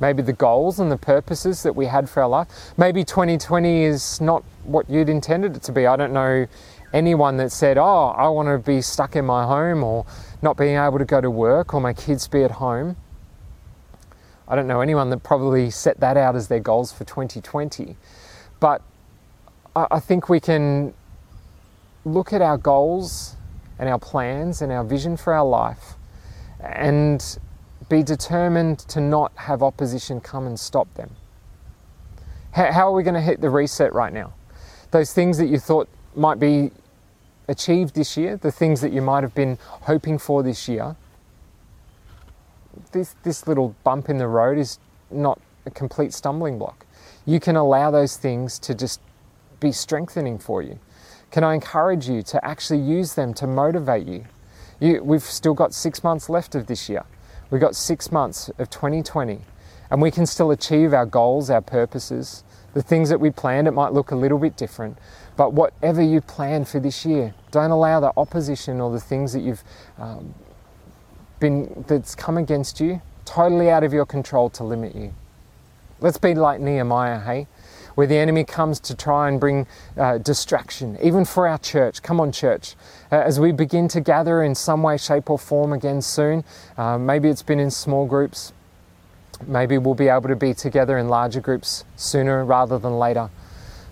maybe 0.00 0.22
the 0.22 0.32
goals 0.32 0.80
and 0.80 0.90
the 0.90 0.96
purposes 0.96 1.62
that 1.62 1.74
we 1.74 1.86
had 1.86 2.08
for 2.08 2.22
our 2.22 2.28
life. 2.28 2.48
Maybe 2.76 3.04
2020 3.04 3.84
is 3.84 4.20
not 4.20 4.42
what 4.64 4.88
you'd 4.90 5.08
intended 5.08 5.56
it 5.56 5.62
to 5.64 5.72
be. 5.72 5.86
I 5.86 5.96
don't 5.96 6.12
know 6.12 6.46
anyone 6.94 7.36
that 7.38 7.52
said, 7.52 7.76
Oh, 7.76 8.14
I 8.16 8.28
want 8.28 8.48
to 8.48 8.58
be 8.58 8.80
stuck 8.80 9.16
in 9.16 9.26
my 9.26 9.44
home 9.44 9.82
or 9.82 10.06
not 10.40 10.56
being 10.56 10.76
able 10.76 10.98
to 10.98 11.04
go 11.04 11.20
to 11.20 11.30
work 11.30 11.74
or 11.74 11.80
my 11.80 11.92
kids 11.92 12.26
be 12.28 12.42
at 12.42 12.52
home. 12.52 12.96
I 14.46 14.54
don't 14.54 14.66
know 14.66 14.80
anyone 14.80 15.10
that 15.10 15.22
probably 15.22 15.70
set 15.70 16.00
that 16.00 16.16
out 16.16 16.36
as 16.36 16.48
their 16.48 16.60
goals 16.60 16.92
for 16.92 17.04
2020. 17.04 17.96
But 18.60 18.80
I 19.74 19.98
think 19.98 20.28
we 20.28 20.38
can 20.38 20.94
look 22.04 22.32
at 22.32 22.40
our 22.40 22.56
goals 22.56 23.36
and 23.78 23.88
our 23.88 23.98
plans 23.98 24.62
and 24.62 24.70
our 24.70 24.84
vision 24.84 25.16
for 25.16 25.32
our 25.32 25.44
life 25.44 25.94
and 26.60 27.38
be 27.88 28.02
determined 28.02 28.78
to 28.80 29.00
not 29.00 29.32
have 29.34 29.62
opposition 29.62 30.20
come 30.20 30.46
and 30.46 30.60
stop 30.60 30.92
them. 30.94 31.10
How, 32.52 32.88
are 32.88 32.92
we 32.92 33.02
going 33.02 33.14
to 33.14 33.20
hit 33.20 33.40
the 33.40 33.50
reset 33.50 33.92
right 33.92 34.12
now? 34.12 34.32
Those 34.92 35.12
things 35.12 35.38
that 35.38 35.46
you 35.46 35.58
thought 35.58 35.88
might 36.14 36.38
be 36.38 36.70
achieved 37.48 37.94
this 37.94 38.16
year, 38.16 38.36
the 38.36 38.52
things 38.52 38.80
that 38.80 38.92
you 38.92 39.02
might 39.02 39.22
have 39.22 39.34
been 39.34 39.58
hoping 39.62 40.18
for 40.18 40.42
this 40.42 40.68
year, 40.68 40.96
this, 42.92 43.14
this 43.22 43.46
little 43.46 43.74
bump 43.84 44.08
in 44.08 44.18
the 44.18 44.26
road 44.28 44.58
is 44.58 44.78
not 45.10 45.40
a 45.66 45.70
complete 45.70 46.12
stumbling 46.12 46.58
block. 46.58 46.86
You 47.26 47.40
can 47.40 47.56
allow 47.56 47.90
those 47.90 48.16
things 48.16 48.58
to 48.60 48.74
just 48.74 49.00
be 49.60 49.72
strengthening 49.72 50.38
for 50.38 50.62
you. 50.62 50.78
Can 51.30 51.42
I 51.42 51.54
encourage 51.54 52.08
you 52.08 52.22
to 52.22 52.44
actually 52.44 52.80
use 52.80 53.14
them 53.14 53.34
to 53.34 53.46
motivate 53.46 54.06
you? 54.06 54.24
you 54.78 55.02
we've 55.02 55.22
still 55.22 55.54
got 55.54 55.74
six 55.74 56.04
months 56.04 56.28
left 56.28 56.54
of 56.54 56.66
this 56.66 56.88
year. 56.88 57.04
We've 57.50 57.60
got 57.60 57.74
six 57.74 58.12
months 58.12 58.50
of 58.58 58.70
2020 58.70 59.40
and 59.90 60.02
we 60.02 60.10
can 60.10 60.26
still 60.26 60.50
achieve 60.50 60.92
our 60.92 61.06
goals, 61.06 61.50
our 61.50 61.60
purposes. 61.60 62.43
The 62.74 62.82
things 62.82 63.08
that 63.08 63.20
we 63.20 63.30
planned, 63.30 63.66
it 63.66 63.72
might 63.72 63.92
look 63.92 64.10
a 64.10 64.16
little 64.16 64.38
bit 64.38 64.56
different. 64.56 64.98
But 65.36 65.52
whatever 65.52 66.02
you 66.02 66.20
plan 66.20 66.64
for 66.64 66.80
this 66.80 67.04
year, 67.04 67.34
don't 67.50 67.70
allow 67.70 68.00
the 68.00 68.12
opposition 68.16 68.80
or 68.80 68.92
the 68.92 69.00
things 69.00 69.32
that 69.32 69.40
you've 69.40 69.64
um, 69.98 70.34
been, 71.40 71.84
that's 71.88 72.14
come 72.14 72.36
against 72.36 72.80
you, 72.80 73.00
totally 73.24 73.70
out 73.70 73.84
of 73.84 73.92
your 73.92 74.06
control 74.06 74.50
to 74.50 74.64
limit 74.64 74.94
you. 74.94 75.14
Let's 76.00 76.18
be 76.18 76.34
like 76.34 76.60
Nehemiah, 76.60 77.20
hey? 77.20 77.46
where 77.94 78.06
the 78.06 78.16
enemy 78.16 78.44
comes 78.44 78.80
to 78.80 78.94
try 78.94 79.28
and 79.28 79.40
bring 79.40 79.66
uh, 79.96 80.18
distraction, 80.18 80.98
even 81.02 81.24
for 81.24 81.46
our 81.46 81.58
church. 81.58 82.02
Come 82.02 82.20
on, 82.20 82.32
church. 82.32 82.74
Uh, 83.10 83.16
as 83.16 83.38
we 83.38 83.52
begin 83.52 83.88
to 83.88 84.00
gather 84.00 84.42
in 84.42 84.54
some 84.54 84.82
way, 84.82 84.96
shape, 84.96 85.30
or 85.30 85.38
form 85.38 85.72
again 85.72 86.02
soon, 86.02 86.44
uh, 86.76 86.98
maybe 86.98 87.28
it's 87.28 87.42
been 87.42 87.60
in 87.60 87.70
small 87.70 88.06
groups, 88.06 88.52
maybe 89.46 89.78
we'll 89.78 89.94
be 89.94 90.08
able 90.08 90.28
to 90.28 90.36
be 90.36 90.54
together 90.54 90.98
in 90.98 91.08
larger 91.08 91.40
groups 91.40 91.84
sooner 91.96 92.44
rather 92.44 92.78
than 92.78 92.98
later. 92.98 93.30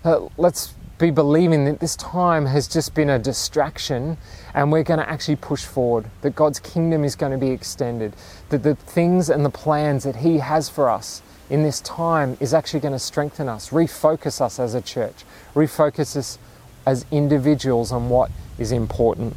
Uh, 0.03 0.27
let's 0.37 0.73
be 0.99 1.11
believing 1.11 1.65
that 1.65 1.79
this 1.79 1.95
time 1.95 2.45
has 2.45 2.67
just 2.67 2.93
been 2.93 3.09
a 3.09 3.19
distraction 3.19 4.17
and 4.53 4.71
we're 4.71 4.83
going 4.83 4.99
to 4.99 5.09
actually 5.09 5.35
push 5.35 5.63
forward, 5.65 6.09
that 6.21 6.35
God's 6.35 6.59
kingdom 6.59 7.03
is 7.03 7.15
going 7.15 7.31
to 7.31 7.37
be 7.37 7.49
extended, 7.49 8.13
that 8.49 8.63
the 8.63 8.75
things 8.75 9.29
and 9.29 9.43
the 9.43 9.49
plans 9.49 10.03
that 10.03 10.17
He 10.17 10.37
has 10.37 10.69
for 10.69 10.89
us 10.89 11.21
in 11.49 11.63
this 11.63 11.81
time 11.81 12.37
is 12.39 12.53
actually 12.53 12.79
going 12.79 12.93
to 12.93 12.99
strengthen 12.99 13.49
us, 13.49 13.69
refocus 13.69 14.39
us 14.39 14.59
as 14.59 14.73
a 14.73 14.81
church, 14.81 15.25
refocus 15.53 16.15
us 16.15 16.37
as 16.85 17.05
individuals 17.11 17.91
on 17.91 18.09
what 18.09 18.31
is 18.57 18.71
important. 18.71 19.35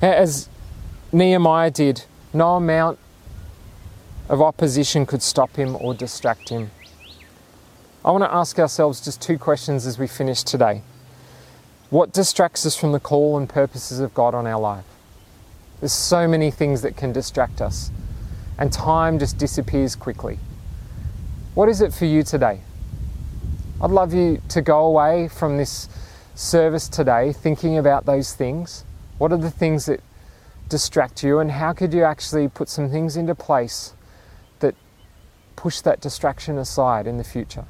As 0.00 0.48
Nehemiah 1.12 1.70
did, 1.70 2.04
no 2.32 2.56
amount 2.56 2.98
of 4.28 4.42
opposition 4.42 5.06
could 5.06 5.22
stop 5.22 5.56
him 5.56 5.76
or 5.76 5.94
distract 5.94 6.50
him. 6.50 6.70
I 8.04 8.10
want 8.10 8.24
to 8.24 8.32
ask 8.32 8.58
ourselves 8.58 9.00
just 9.00 9.20
two 9.20 9.38
questions 9.38 9.86
as 9.86 9.98
we 9.98 10.06
finish 10.06 10.42
today. 10.42 10.82
What 11.90 12.12
distracts 12.12 12.66
us 12.66 12.76
from 12.76 12.92
the 12.92 13.00
call 13.00 13.38
and 13.38 13.48
purposes 13.48 14.00
of 14.00 14.12
God 14.12 14.34
on 14.34 14.46
our 14.46 14.60
life? 14.60 14.84
There's 15.80 15.92
so 15.92 16.28
many 16.28 16.50
things 16.50 16.82
that 16.82 16.96
can 16.96 17.12
distract 17.12 17.62
us, 17.62 17.90
and 18.58 18.72
time 18.72 19.18
just 19.18 19.38
disappears 19.38 19.96
quickly. 19.96 20.38
What 21.54 21.68
is 21.68 21.80
it 21.80 21.94
for 21.94 22.04
you 22.04 22.22
today? 22.22 22.60
I'd 23.80 23.90
love 23.90 24.12
you 24.12 24.42
to 24.48 24.60
go 24.60 24.84
away 24.84 25.28
from 25.28 25.56
this 25.56 25.88
service 26.34 26.88
today 26.88 27.32
thinking 27.32 27.78
about 27.78 28.06
those 28.06 28.34
things. 28.34 28.84
What 29.16 29.32
are 29.32 29.38
the 29.38 29.50
things 29.50 29.86
that 29.86 30.00
distract 30.68 31.22
you, 31.22 31.38
and 31.38 31.50
how 31.50 31.72
could 31.72 31.94
you 31.94 32.04
actually 32.04 32.48
put 32.48 32.68
some 32.68 32.90
things 32.90 33.16
into 33.16 33.34
place 33.34 33.94
push 35.58 35.80
that 35.80 36.00
distraction 36.00 36.56
aside 36.56 37.08
in 37.08 37.16
the 37.18 37.24
future? 37.24 37.64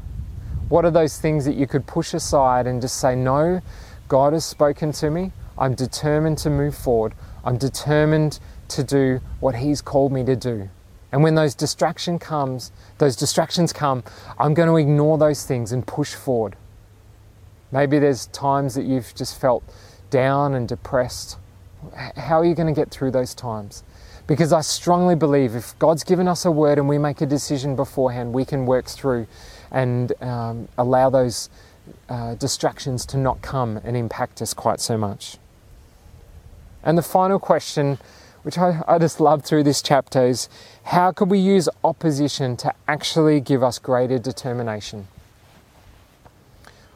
What 0.68 0.84
are 0.84 0.90
those 0.90 1.18
things 1.18 1.46
that 1.46 1.54
you 1.54 1.66
could 1.66 1.86
push 1.86 2.12
aside 2.12 2.66
and 2.66 2.82
just 2.82 3.00
say, 3.00 3.16
No, 3.16 3.62
God 4.08 4.34
has 4.34 4.44
spoken 4.44 4.92
to 4.92 5.10
me. 5.10 5.32
I'm 5.56 5.74
determined 5.74 6.36
to 6.38 6.50
move 6.50 6.76
forward. 6.76 7.14
I'm 7.44 7.56
determined 7.56 8.40
to 8.68 8.84
do 8.84 9.20
what 9.40 9.54
He's 9.54 9.80
called 9.80 10.12
me 10.12 10.22
to 10.24 10.36
do. 10.36 10.68
And 11.10 11.22
when 11.22 11.34
those 11.34 11.54
distraction 11.54 12.18
comes, 12.18 12.70
those 12.98 13.16
distractions 13.16 13.72
come, 13.72 14.04
I'm 14.38 14.52
going 14.52 14.68
to 14.68 14.76
ignore 14.76 15.16
those 15.16 15.46
things 15.46 15.72
and 15.72 15.86
push 15.86 16.14
forward. 16.14 16.56
Maybe 17.72 17.98
there's 17.98 18.26
times 18.26 18.74
that 18.74 18.84
you've 18.84 19.14
just 19.14 19.40
felt 19.40 19.64
down 20.10 20.54
and 20.54 20.68
depressed. 20.68 21.38
How 22.16 22.40
are 22.40 22.44
you 22.44 22.54
going 22.54 22.72
to 22.72 22.78
get 22.78 22.90
through 22.90 23.12
those 23.12 23.34
times? 23.34 23.82
Because 24.28 24.52
I 24.52 24.60
strongly 24.60 25.14
believe 25.14 25.56
if 25.56 25.76
God's 25.78 26.04
given 26.04 26.28
us 26.28 26.44
a 26.44 26.50
word 26.50 26.78
and 26.78 26.86
we 26.86 26.98
make 26.98 27.22
a 27.22 27.26
decision 27.26 27.74
beforehand, 27.74 28.34
we 28.34 28.44
can 28.44 28.66
work 28.66 28.84
through 28.84 29.26
and 29.70 30.12
um, 30.22 30.68
allow 30.76 31.08
those 31.08 31.48
uh, 32.10 32.34
distractions 32.34 33.06
to 33.06 33.16
not 33.16 33.40
come 33.40 33.78
and 33.78 33.96
impact 33.96 34.42
us 34.42 34.52
quite 34.52 34.80
so 34.80 34.98
much. 34.98 35.38
And 36.84 36.98
the 36.98 37.02
final 37.02 37.38
question, 37.38 37.98
which 38.42 38.58
I, 38.58 38.82
I 38.86 38.98
just 38.98 39.18
love 39.18 39.44
through 39.44 39.62
this 39.62 39.80
chapter, 39.80 40.26
is 40.26 40.50
how 40.84 41.10
could 41.10 41.30
we 41.30 41.38
use 41.38 41.66
opposition 41.82 42.54
to 42.58 42.74
actually 42.86 43.40
give 43.40 43.62
us 43.62 43.78
greater 43.78 44.18
determination? 44.18 45.08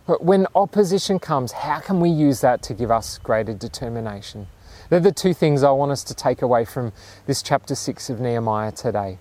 But 0.07 0.23
when 0.23 0.47
opposition 0.55 1.19
comes, 1.19 1.53
how 1.53 1.81
can 1.81 1.99
we 1.99 2.11
use 2.11 2.43
that 2.43 2.63
to 2.65 2.75
give 2.75 2.91
us 2.91 3.17
greater 3.17 3.55
determination? 3.55 4.49
They're 4.93 5.01
the 5.01 5.11
two 5.11 5.33
things 5.33 5.63
I 5.63 5.71
want 5.71 5.91
us 5.91 6.05
to 6.05 6.15
take 6.15 6.43
away 6.43 6.67
from 6.67 6.93
this 7.25 7.41
chapter 7.41 7.75
6 7.75 8.11
of 8.11 8.21
Nehemiah 8.21 8.73
today. 8.73 9.17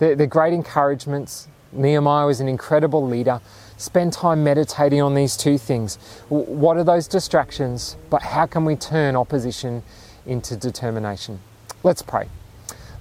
They're, 0.00 0.16
they're 0.16 0.26
great 0.26 0.52
encouragements, 0.52 1.46
Nehemiah 1.70 2.26
was 2.26 2.40
an 2.40 2.48
incredible 2.48 3.06
leader. 3.06 3.40
Spend 3.76 4.12
time 4.12 4.42
meditating 4.42 5.00
on 5.00 5.14
these 5.14 5.36
two 5.36 5.58
things. 5.58 5.94
What 6.28 6.76
are 6.76 6.82
those 6.82 7.06
distractions? 7.06 7.96
But 8.10 8.20
how 8.20 8.46
can 8.46 8.64
we 8.64 8.74
turn 8.74 9.14
opposition 9.14 9.84
into 10.26 10.56
determination? 10.56 11.38
Let's 11.84 12.02
pray. 12.02 12.28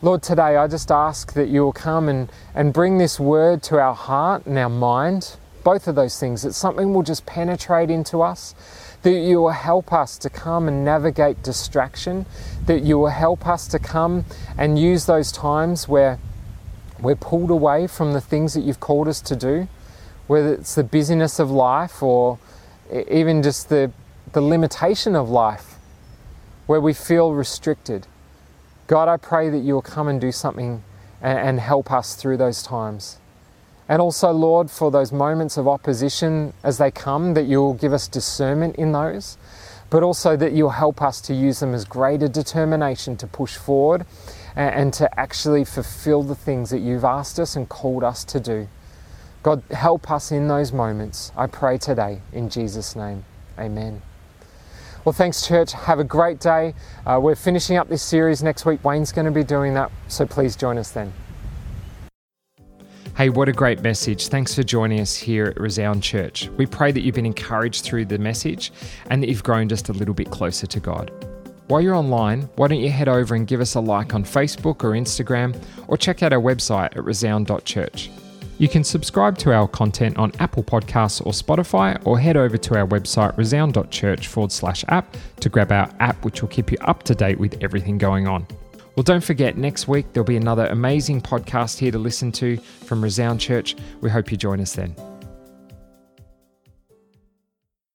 Lord, 0.04 0.22
today 0.22 0.58
I 0.58 0.68
just 0.68 0.92
ask 0.92 1.34
that 1.34 1.48
you 1.48 1.64
will 1.64 1.74
come 1.74 2.08
and, 2.08 2.32
and 2.54 2.72
bring 2.72 3.00
this 3.00 3.20
word 3.20 3.64
to 3.64 3.80
our 3.80 3.96
heart 3.96 4.46
and 4.46 4.60
our 4.60 4.70
mind, 4.70 5.38
both 5.64 5.88
of 5.88 5.96
those 5.96 6.20
things, 6.20 6.44
that 6.44 6.54
something 6.54 6.94
will 6.94 7.02
just 7.02 7.26
penetrate 7.26 7.90
into 7.90 8.22
us, 8.22 8.54
that 9.04 9.12
you 9.12 9.42
will 9.42 9.50
help 9.50 9.94
us 9.94 10.18
to 10.20 10.30
come 10.30 10.68
and 10.68 10.84
navigate 10.84 11.44
distraction, 11.44 12.26
that 12.66 12.84
you 12.84 12.98
will 12.98 13.08
help 13.08 13.48
us 13.48 13.68
to 13.68 13.80
come 13.80 14.26
and 14.58 14.80
use 14.80 15.06
those 15.06 15.32
times 15.32 15.88
where 15.88 16.20
we're 17.00 17.16
pulled 17.16 17.52
away 17.52 17.88
from 17.88 18.14
the 18.14 18.22
things 18.22 18.54
that 18.54 18.62
you've 18.62 18.80
called 18.80 19.08
us 19.08 19.22
to 19.22 19.36
do, 19.36 19.68
whether 20.28 20.54
it's 20.54 20.76
the 20.76 20.84
busyness 20.84 21.40
of 21.40 21.52
life 21.52 22.02
or 22.02 22.40
even 23.10 23.44
just 23.44 23.70
the, 23.70 23.92
the 24.34 24.42
limitation 24.42 25.16
of 25.16 25.30
life, 25.30 25.76
where 26.66 26.82
we 26.82 26.94
feel 26.94 27.34
restricted. 27.34 28.08
God, 28.88 29.08
I 29.08 29.18
pray 29.18 29.50
that 29.50 29.60
you'll 29.60 29.82
come 29.82 30.08
and 30.08 30.22
do 30.22 30.32
something 30.32 30.84
and, 31.22 31.40
and 31.40 31.60
help 31.60 31.92
us 31.92 32.16
through 32.16 32.38
those 32.38 32.64
times. 32.64 33.20
And 33.88 34.02
also, 34.02 34.32
Lord, 34.32 34.72
for 34.72 34.90
those 34.90 35.12
moments 35.12 35.58
of 35.58 35.68
opposition 35.68 36.54
as 36.64 36.78
they 36.78 36.90
come, 36.90 37.36
that 37.36 37.46
you'll 37.46 37.76
give 37.76 37.94
us 37.94 38.08
discernment 38.08 38.78
in 38.78 38.92
those, 38.92 39.38
but 39.90 40.02
also 40.02 40.36
that 40.38 40.54
you'll 40.54 40.72
help 40.72 41.02
us 41.02 41.22
to 41.22 41.34
use 41.34 41.60
them 41.60 41.74
as 41.74 41.86
greater 41.86 42.28
determination 42.28 43.16
to 43.18 43.28
push 43.28 43.56
forward 43.56 44.06
and, 44.56 44.94
to 44.94 45.20
actually 45.20 45.66
fulfill 45.66 46.24
the 46.24 46.34
things 46.34 46.70
that 46.70 46.80
you've 46.80 47.04
asked 47.04 47.40
us 47.40 47.56
and 47.56 47.68
called 47.70 48.04
us 48.04 48.24
to 48.24 48.40
do. 48.40 48.68
God, 49.44 49.62
help 49.70 50.10
us 50.10 50.32
in 50.32 50.48
those 50.48 50.72
moments. 50.72 51.32
I 51.38 51.48
pray 51.48 51.78
today 51.78 52.22
in 52.32 52.50
Jesus' 52.50 52.96
name. 52.96 53.26
Amen. 53.60 54.02
Well, 55.04 55.14
thanks, 55.14 55.46
church. 55.46 55.74
Have 55.74 56.00
a 56.00 56.04
great 56.04 56.40
day. 56.40 56.74
Uh, 57.06 57.20
we're 57.22 57.36
finishing 57.36 57.78
up 57.78 57.88
this 57.88 58.02
series 58.02 58.42
next 58.42 58.66
week. 58.66 58.84
Wayne's 58.84 59.12
going 59.12 59.26
to 59.26 59.32
be 59.32 59.44
doing 59.44 59.76
that, 59.76 59.92
so 60.08 60.26
please 60.26 60.56
join 60.56 60.80
us 60.80 60.90
then. 60.90 61.14
Hey, 63.16 63.30
what 63.30 63.48
a 63.48 63.54
great 63.54 63.82
message. 63.82 64.28
Thanks 64.28 64.54
for 64.54 64.62
joining 64.62 65.00
us 65.00 65.16
here 65.16 65.46
at 65.46 65.58
Resound 65.58 66.04
Church. 66.04 66.50
We 66.58 66.66
pray 66.66 66.92
that 66.92 67.00
you've 67.00 67.16
been 67.16 67.26
encouraged 67.26 67.86
through 67.86 68.08
the 68.08 68.18
message 68.18 68.74
and 69.10 69.24
that 69.24 69.30
you've 69.30 69.42
grown 69.42 69.70
just 69.70 69.88
a 69.88 69.94
little 69.94 70.14
bit 70.14 70.30
closer 70.32 70.68
to 70.68 70.80
God. 70.82 71.12
While 71.68 71.80
you're 71.80 71.96
online, 71.96 72.50
why 72.58 72.68
don't 72.68 72.82
you 72.82 72.90
head 72.90 73.08
over 73.08 73.34
and 73.34 73.48
give 73.48 73.62
us 73.62 73.76
a 73.76 73.80
like 73.80 74.14
on 74.14 74.26
Facebook 74.26 74.84
or 74.84 74.92
Instagram, 74.92 75.56
or 75.88 75.96
check 75.96 76.24
out 76.24 76.34
our 76.34 76.42
website 76.42 76.98
at 76.98 77.06
resound.church. 77.06 78.12
You 78.58 78.68
can 78.68 78.84
subscribe 78.84 79.38
to 79.38 79.54
our 79.54 79.70
content 79.70 80.18
on 80.18 80.34
Apple 80.40 80.64
Podcasts 80.64 81.26
or 81.26 81.32
Spotify, 81.32 82.06
or 82.06 82.20
head 82.20 82.36
over 82.36 82.58
to 82.58 82.78
our 82.78 82.86
website 82.86 83.38
resound.church 83.38 84.28
forward 84.28 84.52
slash 84.52 84.84
app 84.90 85.16
to 85.40 85.48
grab 85.48 85.72
our 85.72 85.90
app, 86.02 86.26
which 86.26 86.42
will 86.42 86.50
keep 86.50 86.70
you 86.70 86.78
up 86.82 87.04
to 87.04 87.16
date 87.16 87.40
with 87.40 87.64
everything 87.64 87.98
going 87.98 88.28
on. 88.28 88.46
Well, 88.96 89.04
don't 89.04 89.24
forget, 89.24 89.58
next 89.58 89.90
week 89.90 90.14
there'll 90.14 90.26
be 90.26 90.38
another 90.38 90.68
amazing 90.68 91.22
podcast 91.22 91.80
here 91.80 91.92
to 91.92 92.00
listen 92.00 92.32
to 92.34 92.56
from 92.58 93.04
Resound 93.04 93.42
Church. 93.42 93.76
We 94.00 94.10
hope 94.10 94.32
you 94.32 94.38
join 94.38 94.62
us 94.62 94.74
then. 94.74 94.96